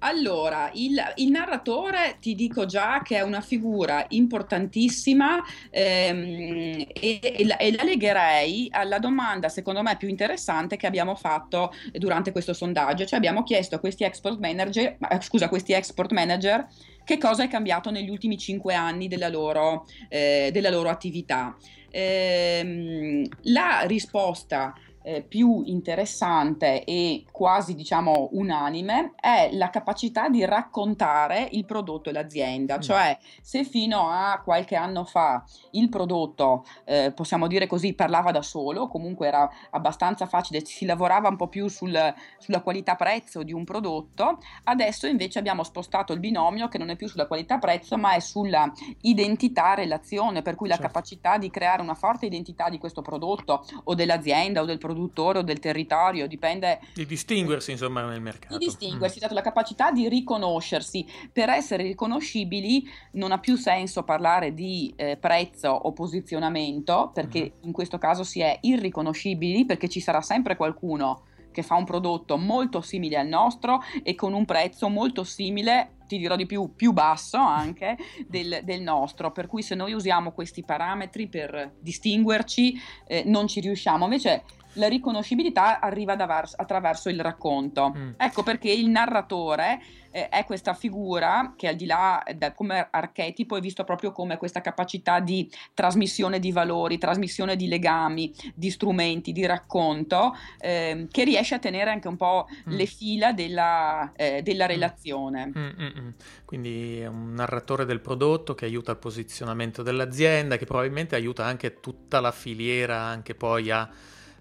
Allora, 0.00 0.70
il, 0.74 0.96
il 1.16 1.30
narratore 1.30 2.18
ti 2.20 2.34
dico 2.34 2.66
già 2.66 3.00
che 3.02 3.16
è 3.16 3.20
una 3.22 3.40
figura 3.40 4.04
importantissima 4.10 5.42
ehm, 5.70 6.86
e, 6.92 7.18
e 7.20 7.44
la, 7.44 7.56
e 7.56 7.74
la 7.74 7.82
legherei 7.82 8.68
alla 8.70 9.00
domanda, 9.00 9.48
secondo 9.48 9.82
me, 9.82 9.96
più 9.96 10.08
interessante 10.08 10.76
che 10.76 10.86
abbiamo 10.86 11.16
fatto 11.16 11.72
durante 11.92 12.30
questo 12.30 12.52
sondaggio. 12.52 13.06
Cioè 13.06 13.18
abbiamo 13.18 13.42
chiesto 13.42 13.74
a 13.74 13.80
questi 13.80 14.04
export 14.04 14.38
manager, 14.38 14.96
eh, 15.10 15.20
scusa, 15.20 15.46
a 15.46 15.48
questi 15.48 15.72
export 15.72 16.12
manager 16.12 16.66
che 17.04 17.18
cosa 17.18 17.42
è 17.42 17.48
cambiato 17.48 17.90
negli 17.90 18.10
ultimi 18.10 18.36
cinque 18.36 18.74
anni 18.74 19.08
della 19.08 19.28
loro, 19.28 19.86
eh, 20.08 20.50
della 20.52 20.70
loro 20.70 20.90
attività. 20.90 21.56
Ehm, 21.90 23.26
la 23.44 23.80
risposta 23.86 24.74
eh, 25.02 25.22
più 25.22 25.62
interessante 25.64 26.84
e 26.84 27.24
quasi 27.30 27.74
diciamo 27.74 28.28
unanime 28.32 29.12
è 29.20 29.50
la 29.52 29.70
capacità 29.70 30.28
di 30.28 30.44
raccontare 30.44 31.48
il 31.52 31.64
prodotto 31.64 32.10
e 32.10 32.12
l'azienda, 32.12 32.76
Mm. 32.76 32.80
cioè 32.80 33.18
se 33.42 33.64
fino 33.64 34.08
a 34.10 34.40
qualche 34.44 34.76
anno 34.76 35.04
fa 35.04 35.42
il 35.72 35.88
prodotto, 35.88 36.64
eh, 36.84 37.12
possiamo 37.14 37.46
dire 37.46 37.66
così, 37.66 37.94
parlava 37.94 38.30
da 38.30 38.42
solo, 38.42 38.88
comunque 38.88 39.26
era 39.26 39.48
abbastanza 39.70 40.26
facile, 40.26 40.64
si 40.64 40.84
lavorava 40.84 41.28
un 41.28 41.36
po' 41.36 41.48
più 41.48 41.68
sul- 41.68 42.14
sulla 42.38 42.60
qualità 42.60 42.94
prezzo 42.96 43.42
di 43.42 43.52
un 43.52 43.64
prodotto, 43.64 44.38
adesso 44.64 45.06
invece 45.06 45.38
abbiamo 45.38 45.62
spostato 45.62 46.12
il 46.12 46.20
binomio 46.20 46.68
che 46.68 46.78
non 46.78 46.90
è 46.90 46.96
più 46.96 47.08
sulla 47.08 47.26
qualità 47.26 47.58
prezzo 47.58 47.96
ma 47.96 48.12
è 48.12 48.20
sulla 48.20 48.70
identità 49.02 49.74
relazione, 49.74 50.42
per 50.42 50.54
cui 50.54 50.68
la 50.68 50.74
Certo. 50.74 50.86
capacità 50.92 51.38
di 51.38 51.50
creare 51.50 51.82
una 51.82 51.94
forte 51.94 52.26
identità 52.26 52.68
di 52.68 52.78
questo 52.78 53.02
prodotto 53.02 53.64
o 53.84 53.94
dell'azienda 53.94 54.60
o 54.60 54.64
del 54.64 54.78
produttore 54.92 55.38
o 55.40 55.42
del 55.42 55.58
territorio, 55.58 56.26
dipende 56.26 56.80
Di 56.94 57.04
distinguersi, 57.04 57.70
insomma, 57.72 58.02
nel 58.06 58.20
mercato. 58.22 58.56
di 58.56 58.64
distinguersi, 58.64 59.18
Mm. 59.18 59.20
dato 59.20 59.34
la 59.34 59.42
capacità 59.42 59.90
di 59.90 60.08
riconoscersi. 60.08 61.04
Per 61.32 61.48
essere 61.50 61.82
riconoscibili 61.82 62.88
non 63.12 63.32
ha 63.32 63.38
più 63.38 63.56
senso 63.56 64.02
parlare 64.02 64.54
di 64.54 64.92
eh, 64.96 65.16
prezzo 65.16 65.68
o 65.68 65.92
posizionamento, 65.92 67.10
perché 67.12 67.40
Mhm. 67.40 67.50
in 67.68 67.72
questo 67.72 67.98
caso 67.98 68.22
si 68.24 68.40
è 68.40 68.58
irriconoscibili, 68.62 69.64
perché 69.66 69.88
ci 69.88 70.00
sarà 70.00 70.20
sempre 70.22 70.56
qualcuno 70.56 71.24
che 71.50 71.62
fa 71.62 71.74
un 71.74 71.84
prodotto 71.84 72.36
molto 72.36 72.80
simile 72.80 73.16
al 73.18 73.26
nostro 73.26 73.80
e 74.04 74.14
con 74.14 74.32
un 74.32 74.44
prezzo 74.44 74.88
molto 74.88 75.24
simile, 75.24 75.96
ti 76.06 76.16
dirò 76.18 76.36
di 76.36 76.46
più, 76.46 76.74
più 76.76 76.92
basso 76.92 77.36
anche 77.36 77.96
del, 78.28 78.60
del 78.62 78.80
nostro. 78.80 79.32
Per 79.32 79.46
cui 79.46 79.62
se 79.62 79.74
noi 79.74 79.92
usiamo 79.92 80.32
questi 80.32 80.62
parametri 80.62 81.26
per 81.26 81.74
distinguerci, 81.80 82.74
eh, 83.06 83.22
non 83.26 83.48
ci 83.48 83.60
riusciamo. 83.60 84.04
Invece 84.04 84.44
la 84.74 84.88
riconoscibilità 84.88 85.80
arriva 85.80 86.16
attraverso 86.16 87.08
il 87.08 87.20
racconto. 87.20 87.94
Mm. 87.96 88.10
Ecco 88.16 88.42
perché 88.42 88.70
il 88.70 88.88
narratore 88.88 89.80
eh, 90.10 90.28
è 90.28 90.44
questa 90.44 90.74
figura 90.74 91.54
che 91.56 91.68
al 91.68 91.76
di 91.76 91.86
là 91.86 92.22
da, 92.34 92.52
come 92.52 92.88
archetipo 92.90 93.56
è 93.56 93.60
visto 93.60 93.84
proprio 93.84 94.12
come 94.12 94.36
questa 94.36 94.60
capacità 94.60 95.20
di 95.20 95.50
trasmissione 95.74 96.38
di 96.38 96.52
valori, 96.52 96.98
trasmissione 96.98 97.56
di 97.56 97.68
legami, 97.68 98.32
di 98.54 98.70
strumenti, 98.70 99.32
di 99.32 99.44
racconto, 99.46 100.34
ehm, 100.58 101.08
che 101.10 101.24
riesce 101.24 101.54
a 101.54 101.58
tenere 101.58 101.90
anche 101.90 102.08
un 102.08 102.16
po' 102.16 102.46
Mm. 102.48 102.72
le 102.72 102.86
fila 102.86 103.32
della, 103.32 104.12
eh, 104.16 104.42
della 104.42 104.64
Mm. 104.64 104.68
relazione. 104.68 105.46
Mm, 105.46 105.66
mm, 105.66 106.00
mm. 106.00 106.08
Quindi 106.44 107.00
è 107.00 107.06
un 107.06 107.34
narratore 107.34 107.84
del 107.84 108.00
prodotto 108.00 108.54
che 108.54 108.64
aiuta 108.64 108.92
il 108.92 108.98
posizionamento 108.98 109.82
dell'azienda, 109.82 110.56
che 110.56 110.64
probabilmente 110.64 111.14
aiuta 111.14 111.44
anche 111.44 111.80
tutta 111.80 112.20
la 112.20 112.32
filiera 112.32 112.98
anche 113.00 113.34
poi 113.34 113.70
a, 113.70 113.88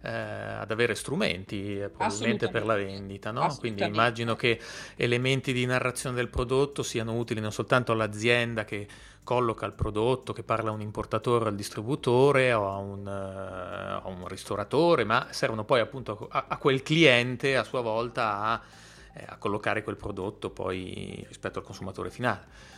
eh, 0.02 0.10
ad 0.10 0.72
avere 0.72 0.96
strumenti 0.96 1.80
eh, 1.80 1.90
probabilmente 1.90 2.50
per 2.50 2.66
la 2.66 2.76
vendita, 2.76 3.32
no? 3.32 3.56
Quindi 3.60 3.84
immagino 3.84 4.36
che 4.36 4.60
elementi 4.96 5.54
di 5.54 5.66
narrazione 5.66 6.16
del 6.16 6.30
prodotto 6.30 6.84
siano 6.84 7.16
utili 7.16 7.40
non 7.40 7.52
soltanto 7.52 7.92
all'azienda 7.92 8.66
che 8.66 8.88
colloca 9.24 9.66
il 9.66 9.74
prodotto, 9.74 10.32
che 10.34 10.44
parla 10.44 10.70
a 10.70 10.74
un 10.74 10.82
importatore 10.82 11.46
o 11.46 11.48
al 11.48 11.56
distributore 11.56 12.54
o 12.54 12.70
a 12.72 12.78
un, 12.78 13.06
eh, 13.06 14.02
a 14.02 14.08
un 14.08 14.28
ristoratore, 14.28 15.04
ma 15.04 15.28
servono 15.32 15.66
poi 15.66 15.82
appunto 15.82 16.28
a, 16.32 16.46
a 16.48 16.58
quel 16.58 16.82
cliente 16.82 17.58
a 17.58 17.64
sua 17.64 17.82
volta 17.82 18.40
a 18.40 18.62
eh, 19.18 19.26
a 19.28 19.38
collocare 19.38 19.84
quel 19.84 19.96
prodotto 19.96 20.52
poi 20.52 21.26
rispetto 21.28 21.60
al 21.60 21.66
consumatore 21.66 22.12
finale. 22.12 22.76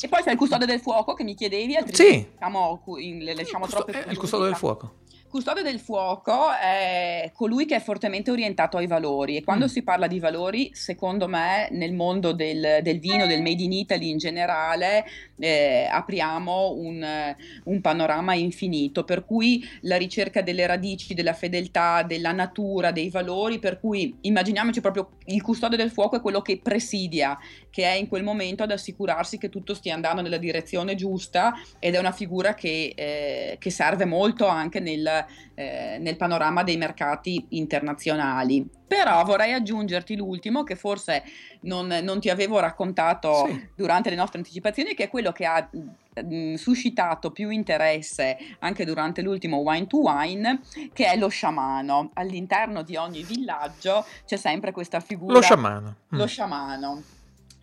E 0.00 0.08
poi 0.08 0.22
c'è 0.22 0.30
il 0.30 0.38
custode 0.38 0.64
del 0.64 0.80
fuoco 0.80 1.14
che 1.14 1.22
mi 1.22 1.34
chiedevi, 1.34 1.76
altrimenti 1.76 2.18
Sì. 2.18 2.28
diciamo, 2.32 2.82
le 2.96 3.34
lasciamo 3.34 3.66
il, 3.66 3.72
custo- 3.72 4.10
il 4.10 4.18
custode 4.18 4.44
del 4.46 4.56
fuoco. 4.56 5.00
Custode 5.32 5.62
del 5.62 5.80
fuoco 5.80 6.52
è 6.52 7.30
colui 7.34 7.64
che 7.64 7.76
è 7.76 7.80
fortemente 7.80 8.30
orientato 8.30 8.76
ai 8.76 8.86
valori 8.86 9.36
e 9.36 9.42
quando 9.42 9.64
mm. 9.64 9.68
si 9.68 9.82
parla 9.82 10.06
di 10.06 10.20
valori, 10.20 10.72
secondo 10.74 11.26
me, 11.26 11.68
nel 11.70 11.94
mondo 11.94 12.32
del, 12.32 12.80
del 12.82 12.98
vino, 12.98 13.26
del 13.26 13.40
Made 13.40 13.62
in 13.62 13.72
Italy 13.72 14.10
in 14.10 14.18
generale, 14.18 15.06
eh, 15.38 15.88
apriamo 15.90 16.72
un, 16.72 17.34
un, 17.64 17.80
panorama 17.80 18.34
infinito, 18.34 19.04
per 19.04 19.24
cui 19.24 19.66
la 19.80 19.96
ricerca 19.96 20.42
delle 20.42 20.66
radici, 20.66 21.14
della 21.14 21.32
fedeltà, 21.32 22.02
della 22.02 22.32
natura, 22.32 22.92
dei 22.92 23.08
valori, 23.08 23.58
per 23.58 23.80
cui 23.80 24.14
immaginiamoci 24.20 24.82
proprio 24.82 25.12
il 25.26 25.40
custode 25.40 25.78
del 25.78 25.90
fuoco 25.90 26.16
è 26.16 26.20
quello 26.20 26.42
che 26.42 26.60
presidia, 26.62 27.38
che 27.72 27.84
è 27.84 27.94
in 27.94 28.06
quel 28.06 28.22
momento 28.22 28.62
ad 28.62 28.70
assicurarsi 28.70 29.38
che 29.38 29.48
tutto 29.48 29.74
stia 29.74 29.94
andando 29.94 30.20
nella 30.20 30.36
direzione 30.36 30.94
giusta 30.94 31.54
ed 31.78 31.94
è 31.94 31.98
una 31.98 32.12
figura 32.12 32.54
che, 32.54 32.92
eh, 32.94 33.56
che 33.58 33.70
serve 33.70 34.04
molto 34.04 34.46
anche 34.46 34.78
nel 34.78 35.26
eh, 35.54 35.98
nel 36.00 36.16
panorama 36.16 36.62
dei 36.62 36.76
mercati 36.76 37.44
internazionali. 37.50 38.66
Però 38.86 39.22
vorrei 39.24 39.52
aggiungerti 39.52 40.16
l'ultimo 40.16 40.64
che 40.64 40.76
forse 40.76 41.22
non, 41.62 41.86
non 42.02 42.20
ti 42.20 42.30
avevo 42.30 42.58
raccontato 42.58 43.46
sì. 43.46 43.68
durante 43.76 44.10
le 44.10 44.16
nostre 44.16 44.38
anticipazioni, 44.38 44.94
che 44.94 45.04
è 45.04 45.08
quello 45.08 45.30
che 45.32 45.44
ha 45.44 45.68
mh, 45.70 46.20
mm, 46.22 46.54
suscitato 46.54 47.30
più 47.30 47.50
interesse 47.50 48.36
anche 48.58 48.84
durante 48.84 49.22
l'ultimo 49.22 49.58
Wine 49.58 49.86
to 49.86 49.98
Wine, 50.00 50.60
che 50.92 51.06
è 51.06 51.16
lo 51.16 51.28
sciamano. 51.28 52.10
All'interno 52.14 52.82
di 52.82 52.96
ogni 52.96 53.22
villaggio 53.22 54.04
c'è 54.26 54.36
sempre 54.36 54.72
questa 54.72 55.00
figura. 55.00 55.34
Lo 55.34 55.42
sciamano. 55.42 55.96
Mm. 56.14 56.18
Lo 56.18 56.26
sciamano 56.26 57.02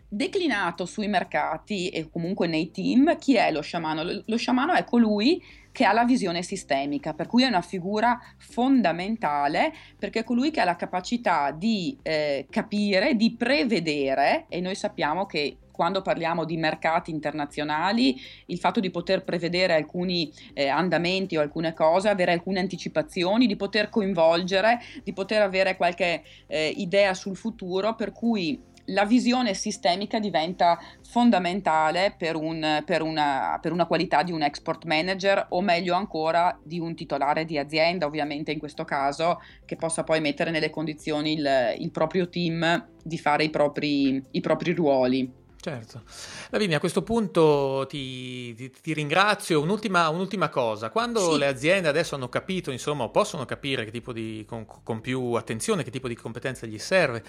declinato 0.09 0.85
sui 0.85 1.07
mercati 1.07 1.89
e 1.89 2.09
comunque 2.09 2.47
nei 2.47 2.71
team, 2.71 3.17
chi 3.17 3.35
è 3.35 3.51
lo 3.51 3.61
sciamano? 3.61 4.23
Lo 4.25 4.37
sciamano 4.37 4.73
è 4.73 4.83
colui 4.83 5.41
che 5.71 5.85
ha 5.85 5.93
la 5.93 6.03
visione 6.03 6.41
sistemica, 6.41 7.13
per 7.13 7.27
cui 7.27 7.43
è 7.43 7.47
una 7.47 7.61
figura 7.61 8.19
fondamentale 8.37 9.71
perché 9.97 10.19
è 10.19 10.23
colui 10.23 10.51
che 10.51 10.59
ha 10.59 10.65
la 10.65 10.75
capacità 10.75 11.51
di 11.51 11.95
eh, 12.01 12.47
capire, 12.49 13.15
di 13.15 13.35
prevedere 13.35 14.45
e 14.49 14.59
noi 14.61 14.75
sappiamo 14.75 15.25
che 15.25 15.57
quando 15.79 16.01
parliamo 16.01 16.43
di 16.43 16.57
mercati 16.57 17.09
internazionali, 17.09 18.19
il 18.47 18.57
fatto 18.57 18.81
di 18.81 18.91
poter 18.91 19.23
prevedere 19.23 19.73
alcuni 19.73 20.29
eh, 20.53 20.67
andamenti 20.67 21.37
o 21.37 21.39
alcune 21.39 21.71
cose, 21.71 22.09
avere 22.09 22.33
alcune 22.33 22.59
anticipazioni, 22.59 23.47
di 23.47 23.55
poter 23.55 23.87
coinvolgere, 23.87 24.81
di 25.05 25.13
poter 25.13 25.41
avere 25.41 25.77
qualche 25.77 26.21
eh, 26.47 26.67
idea 26.75 27.13
sul 27.13 27.37
futuro, 27.37 27.95
per 27.95 28.11
cui 28.11 28.61
la 28.89 29.05
visione 29.05 29.53
sistemica 29.53 30.19
diventa 30.19 30.79
fondamentale 31.07 32.13
per, 32.17 32.35
un, 32.35 32.83
per, 32.85 33.01
una, 33.01 33.57
per, 33.61 33.71
una, 33.71 33.85
qualità 33.85 34.23
di 34.23 34.31
un 34.31 34.41
export 34.41 34.85
manager 34.85 35.47
o 35.49 35.61
meglio 35.61 35.95
ancora 35.95 36.57
di 36.63 36.79
un 36.79 36.95
titolare 36.95 37.45
di 37.45 37.57
azienda, 37.57 38.05
ovviamente 38.05 38.51
in 38.51 38.59
questo 38.59 38.85
caso, 38.85 39.41
che 39.65 39.75
possa 39.75 40.03
poi 40.03 40.21
mettere 40.21 40.51
nelle 40.51 40.69
condizioni 40.69 41.33
il, 41.33 41.75
il 41.79 41.91
proprio 41.91 42.29
team 42.29 42.87
di 43.03 43.17
fare 43.17 43.43
i 43.43 43.49
propri, 43.49 44.23
i 44.31 44.41
propri 44.41 44.73
ruoli. 44.73 45.38
Certo. 45.61 46.03
Lavinia, 46.51 46.77
a 46.77 46.79
questo 46.79 47.01
punto 47.03 47.85
ti, 47.89 48.53
ti, 48.55 48.71
ti 48.71 48.93
ringrazio. 48.93 49.59
Un'ultima, 49.61 50.07
un'ultima, 50.07 50.47
cosa. 50.47 50.89
Quando 50.89 51.33
sì. 51.33 51.37
le 51.37 51.47
aziende 51.47 51.89
adesso 51.89 52.15
hanno 52.15 52.29
capito, 52.29 52.71
insomma, 52.71 53.03
o 53.03 53.11
possono 53.11 53.43
capire 53.43 53.83
che 53.83 53.91
tipo 53.91 54.13
di, 54.13 54.45
con, 54.47 54.65
con 54.65 55.01
più 55.01 55.33
attenzione 55.33 55.83
che 55.83 55.91
tipo 55.91 56.07
di 56.07 56.15
competenza 56.15 56.65
gli 56.65 56.79
serve, 56.79 57.23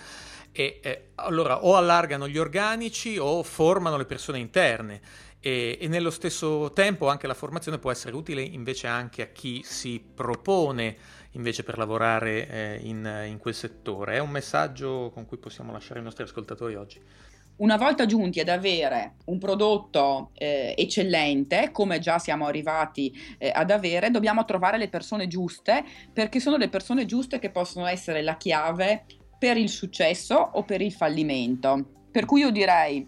e 0.53 0.79
eh, 0.81 1.09
allora 1.17 1.65
o 1.65 1.75
allargano 1.75 2.29
gli 2.29 2.39
organici 2.39 3.19
o 3.19 3.43
formano 3.43 3.97
le 3.97 4.05
persone 4.05 4.39
interne. 4.39 5.01
E, 5.41 5.79
e, 5.81 5.89
nello 5.89 6.11
stesso 6.11 6.71
tempo 6.73 7.09
anche 7.09 7.27
la 7.27 7.35
formazione 7.35 7.79
può 7.79 7.91
essere 7.91 8.15
utile 8.15 8.43
invece 8.43 8.87
anche 8.87 9.23
a 9.23 9.27
chi 9.27 9.63
si 9.65 9.99
propone 9.99 10.97
invece 11.33 11.63
per 11.63 11.79
lavorare 11.79 12.49
eh, 12.49 12.81
in, 12.83 13.25
in 13.27 13.39
quel 13.39 13.55
settore. 13.55 14.17
È 14.17 14.19
un 14.19 14.31
messaggio 14.31 15.11
con 15.13 15.27
cui 15.27 15.39
possiamo 15.39 15.73
lasciare 15.73 15.99
i 15.99 16.03
nostri 16.05 16.23
ascoltatori 16.23 16.77
oggi 16.77 17.01
una 17.61 17.77
volta 17.77 18.07
giunti 18.07 18.41
ad 18.41 18.49
avere 18.49 19.17
un 19.27 19.39
prodotto 19.39 20.31
eh, 20.35 20.75
eccellente, 20.77 21.71
come 21.73 21.99
già 21.99 22.19
siamo 22.19 22.47
arrivati 22.47 23.13
eh, 23.39 23.51
ad 23.55 23.71
avere, 23.71 24.11
dobbiamo 24.11 24.45
trovare 24.45 24.79
le 24.79 24.89
persone 24.89 25.27
giuste, 25.27 25.85
perché 26.13 26.41
sono 26.41 26.57
le 26.57 26.69
persone 26.69 27.05
giuste 27.05 27.39
che 27.39 27.51
possono 27.51 27.87
essere 27.87 28.23
la 28.23 28.37
chiave 28.37 29.05
per 29.39 29.57
il 29.57 29.69
successo 29.69 30.35
o 30.37 30.63
per 30.65 30.81
il 30.81 30.93
fallimento. 30.93 32.07
Per 32.11 32.25
cui 32.25 32.41
io 32.41 32.51
direi 32.51 33.07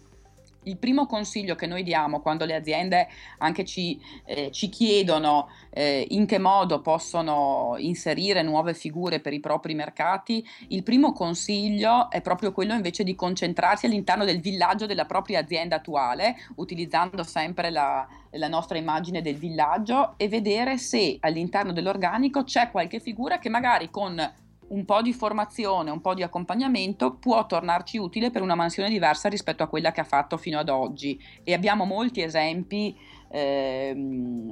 il 0.65 0.77
primo 0.77 1.07
consiglio 1.07 1.55
che 1.55 1.67
noi 1.67 1.83
diamo 1.83 2.21
quando 2.21 2.45
le 2.45 2.55
aziende 2.55 3.09
anche 3.39 3.65
ci, 3.65 4.01
eh, 4.25 4.51
ci 4.51 4.69
chiedono 4.69 5.49
eh, 5.71 6.07
in 6.11 6.27
che 6.27 6.39
modo 6.39 6.81
possono 6.81 7.75
inserire 7.79 8.43
nuove 8.43 8.75
figure 8.75 9.21
per 9.21 9.33
i 9.33 9.41
propri 9.41 9.75
mercati, 9.75 10.47
il 10.69 10.83
primo 10.83 11.13
consiglio 11.13 12.11
è 12.11 12.21
proprio 12.21 12.53
quello 12.53 12.75
invece 12.75 13.05
di 13.05 13.15
concentrarsi 13.15 13.87
all'interno 13.87 14.25
del 14.25 14.41
villaggio 14.41 14.87
della 14.87 15.07
propria 15.07 15.41
azienda 15.41 15.77
attuale, 15.77 16.37
utilizzando 16.57 17.23
sempre 17.23 17.71
la, 17.71 18.07
la 18.31 18.49
nostra 18.49 18.79
immagine 18.79 19.23
del 19.23 19.37
villaggio 19.37 20.15
e 20.17 20.29
vedere 20.29 20.79
se 20.79 21.17
all'interno 21.21 21.73
dell'organico 21.73 22.45
c'è 22.45 22.71
qualche 22.71 23.01
figura 23.01 23.39
che 23.39 23.49
magari 23.49 23.91
con 23.91 24.41
un 24.73 24.85
po' 24.85 25.03
di 25.03 25.13
formazione, 25.13 25.91
un 25.91 26.01
po' 26.01 26.15
di 26.15 26.23
accompagnamento 26.23 27.15
può 27.15 27.47
tornarci 27.47 27.99
utile 27.99 28.31
per 28.31 28.43
una 28.43 28.55
mansione 28.55 28.89
diversa 28.89 29.29
rispetto 29.29 29.63
a 29.63 29.69
quella 29.69 29.93
che 29.93 30.01
ha 30.01 30.05
fatto 30.05 30.37
fino 30.37 30.59
ad 30.59 30.69
oggi. 30.69 31.21
E 31.45 31.53
abbiamo 31.53 31.85
molti 31.85 32.23
esempi 32.23 32.97
eh, 33.29 33.95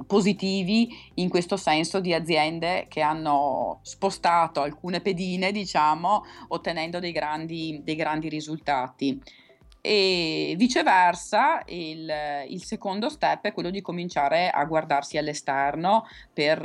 positivi 0.05 0.89
in 1.15 1.29
questo 1.29 1.57
senso 1.57 1.99
di 1.99 2.13
aziende 2.13 2.85
che 2.87 3.01
hanno 3.01 3.79
spostato 3.81 4.61
alcune 4.61 5.01
pedine, 5.01 5.51
diciamo, 5.51 6.23
ottenendo 6.49 6.99
dei 6.99 7.11
grandi, 7.11 7.81
dei 7.83 7.95
grandi 7.95 8.29
risultati 8.29 9.21
e 9.81 10.53
viceversa 10.57 11.63
il, 11.65 12.11
il, 12.47 12.63
secondo 12.63 13.09
step 13.09 13.45
è 13.45 13.53
quello 13.53 13.71
di 13.71 13.81
cominciare 13.81 14.49
a 14.49 14.63
guardarsi 14.65 15.17
all'esterno 15.17 16.05
per, 16.31 16.59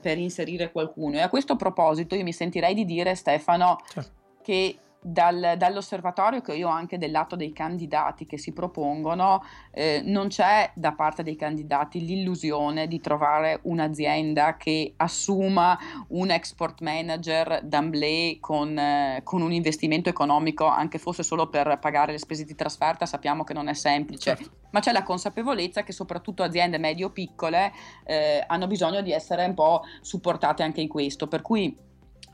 per, 0.00 0.18
inserire 0.18 0.72
qualcuno 0.72 1.16
e 1.16 1.20
a 1.20 1.28
questo 1.28 1.56
proposito 1.56 2.14
io 2.14 2.24
mi 2.24 2.32
sentirei 2.32 2.72
di 2.72 2.86
dire 2.86 3.14
Stefano 3.14 3.78
certo. 3.86 4.10
che 4.42 4.78
dal, 5.02 5.54
dall'osservatorio 5.58 6.40
che 6.40 6.54
io 6.54 6.68
ho 6.68 6.72
anche 6.72 6.96
del 6.96 7.10
lato 7.10 7.34
dei 7.34 7.52
candidati 7.52 8.24
che 8.24 8.38
si 8.38 8.52
propongono, 8.52 9.44
eh, 9.72 10.00
non 10.04 10.28
c'è 10.28 10.70
da 10.74 10.92
parte 10.92 11.22
dei 11.22 11.36
candidati 11.36 12.04
l'illusione 12.04 12.86
di 12.86 13.00
trovare 13.00 13.58
un'azienda 13.62 14.56
che 14.56 14.94
assuma 14.96 15.78
un 16.08 16.30
export 16.30 16.80
manager 16.80 17.62
d'amblè 17.62 18.38
con, 18.38 18.78
eh, 18.78 19.20
con, 19.24 19.42
un 19.42 19.52
investimento 19.52 20.08
economico, 20.08 20.66
anche 20.66 20.98
fosse 20.98 21.22
solo 21.22 21.48
per 21.48 21.78
pagare 21.80 22.12
le 22.12 22.18
spese 22.18 22.44
di 22.44 22.54
trasferta, 22.54 23.04
sappiamo 23.04 23.42
che 23.42 23.54
non 23.54 23.68
è 23.68 23.74
semplice. 23.74 24.36
Certo. 24.36 24.50
Ma 24.70 24.80
c'è 24.80 24.92
la 24.92 25.02
consapevolezza 25.02 25.82
che 25.82 25.92
soprattutto 25.92 26.42
aziende 26.42 26.78
medio-piccole 26.78 27.72
eh, 28.04 28.42
hanno 28.46 28.66
bisogno 28.66 29.02
di 29.02 29.12
essere 29.12 29.44
un 29.44 29.54
po' 29.54 29.82
supportate 30.00 30.62
anche 30.62 30.80
in 30.80 30.88
questo. 30.88 31.26
Per 31.26 31.42
cui 31.42 31.76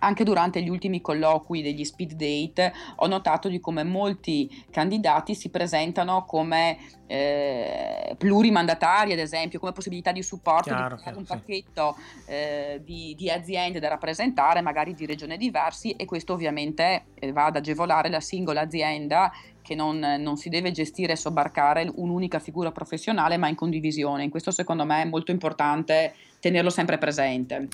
anche 0.01 0.25
durante 0.25 0.63
gli 0.63 0.69
ultimi 0.69 1.01
colloqui 1.01 1.63
degli 1.63 1.85
speed 1.85 2.13
date 2.13 2.73
ho 2.97 3.07
notato 3.07 3.49
di 3.49 3.61
come 3.61 3.85
molti 3.85 4.65
candidati 4.71 5.35
si 5.35 5.51
presentano 5.51 6.25
come 6.25 6.79
eh, 7.09 8.15
plurimandatari, 8.19 9.13
ad 9.13 9.19
esempio, 9.19 9.59
come 9.59 9.73
possibilità 9.73 10.13
di 10.13 10.23
supporto 10.23 10.75
chiaro, 10.75 11.01
di 11.03 11.17
un 11.17 11.25
pacchetto 11.25 11.97
sì. 11.97 12.31
eh, 12.31 12.81
di, 12.85 13.15
di, 13.17 13.31
aziende 13.31 13.81
da 13.81 13.89
rappresentare, 13.89 14.61
magari 14.61 14.95
di 14.95 15.07
regioni 15.07 15.37
diversi, 15.39 15.93
e 15.93 16.05
questo 16.05 16.35
ovviamente 16.35 17.07
eh, 17.15 17.33
va 17.33 17.47
ad 17.47 17.57
agevolare 17.57 18.11
la 18.11 18.21
singola 18.21 18.61
azienda 18.61 19.33
che 19.63 19.75
non, 19.75 19.99
non, 19.99 20.37
si 20.37 20.49
deve 20.49 20.71
gestire 20.71 21.13
e 21.13 21.17
sobbarcare 21.17 21.91
un'unica 21.95 22.39
figura 22.39 22.73
professionale, 22.73 23.37
ma 23.37 23.49
in 23.49 23.55
condivisione. 23.55 24.25
In 24.25 24.31
questo 24.31 24.51
secondo 24.51 24.85
me 24.85 25.03
è 25.03 25.05
molto 25.05 25.31
importante 25.31 26.15
tenerlo 26.41 26.71
sempre 26.71 26.97
presente. 26.97 27.69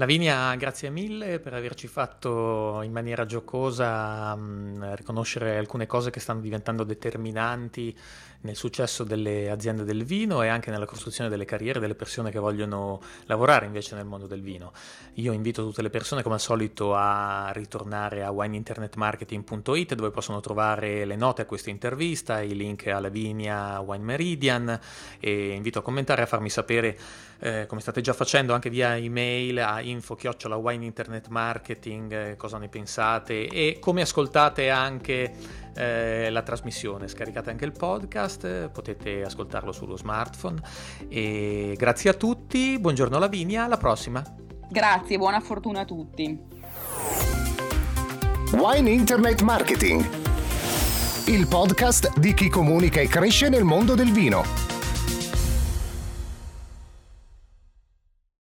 Lavinia, 0.00 0.54
grazie 0.54 0.88
mille 0.88 1.40
per 1.40 1.52
averci 1.52 1.86
fatto 1.86 2.80
in 2.80 2.90
maniera 2.90 3.26
giocosa 3.26 4.34
mh, 4.34 4.94
riconoscere 4.94 5.58
alcune 5.58 5.86
cose 5.86 6.08
che 6.08 6.20
stanno 6.20 6.40
diventando 6.40 6.84
determinanti 6.84 7.94
nel 8.42 8.56
successo 8.56 9.04
delle 9.04 9.50
aziende 9.50 9.84
del 9.84 10.04
vino 10.04 10.42
e 10.42 10.48
anche 10.48 10.70
nella 10.70 10.86
costruzione 10.86 11.28
delle 11.28 11.44
carriere 11.44 11.80
delle 11.80 11.94
persone 11.94 12.30
che 12.30 12.38
vogliono 12.38 13.02
lavorare 13.26 13.66
invece 13.66 13.94
nel 13.94 14.06
mondo 14.06 14.26
del 14.26 14.40
vino. 14.40 14.72
Io 15.14 15.32
invito 15.32 15.62
tutte 15.62 15.82
le 15.82 15.90
persone 15.90 16.22
come 16.22 16.36
al 16.36 16.40
solito 16.40 16.94
a 16.94 17.50
ritornare 17.52 18.22
a 18.22 18.30
wineinternetmarketing.it 18.30 19.94
dove 19.94 20.10
possono 20.10 20.40
trovare 20.40 21.04
le 21.04 21.16
note 21.16 21.42
a 21.42 21.44
questa 21.44 21.68
intervista, 21.68 22.40
i 22.40 22.54
link 22.54 22.86
a 22.86 23.00
Lavinia 23.00 23.80
Wine 23.80 24.04
Meridian 24.04 24.80
e 25.18 25.50
invito 25.50 25.80
a 25.80 25.82
commentare 25.82 26.22
e 26.22 26.24
a 26.24 26.26
farmi 26.26 26.48
sapere 26.48 26.98
eh, 27.40 27.66
come 27.66 27.80
state 27.80 28.00
già 28.00 28.12
facendo 28.12 28.54
anche 28.54 28.70
via 28.70 28.96
email 28.96 29.58
a 29.58 29.80
info 29.90 30.14
chiocciola 30.14 30.56
wine 30.56 30.84
internet 30.84 31.28
marketing 31.28 32.12
eh, 32.12 32.36
cosa 32.36 32.58
ne 32.58 32.68
pensate 32.68 33.46
e 33.46 33.78
come 33.80 34.02
ascoltate 34.02 34.70
anche 34.70 35.32
eh, 35.74 36.30
la 36.30 36.42
trasmissione 36.42 37.08
scaricate 37.08 37.50
anche 37.50 37.64
il 37.64 37.72
podcast 37.72 38.68
potete 38.68 39.22
ascoltarlo 39.22 39.72
sullo 39.72 39.96
smartphone 39.96 40.60
e 41.08 41.74
grazie 41.76 42.10
a 42.10 42.14
tutti 42.14 42.78
buongiorno 42.78 43.18
Lavinia 43.18 43.64
alla 43.64 43.76
prossima 43.76 44.22
Grazie, 44.70 45.18
buona 45.18 45.40
fortuna 45.40 45.80
a 45.80 45.84
tutti. 45.84 46.38
Wine 48.52 48.88
Internet 48.88 49.42
Marketing, 49.42 50.08
il 51.26 51.48
podcast 51.48 52.16
di 52.16 52.32
chi 52.34 52.48
comunica 52.48 53.00
e 53.00 53.08
cresce 53.08 53.48
nel 53.48 53.64
mondo 53.64 53.96
del 53.96 54.12
vino. 54.12 54.79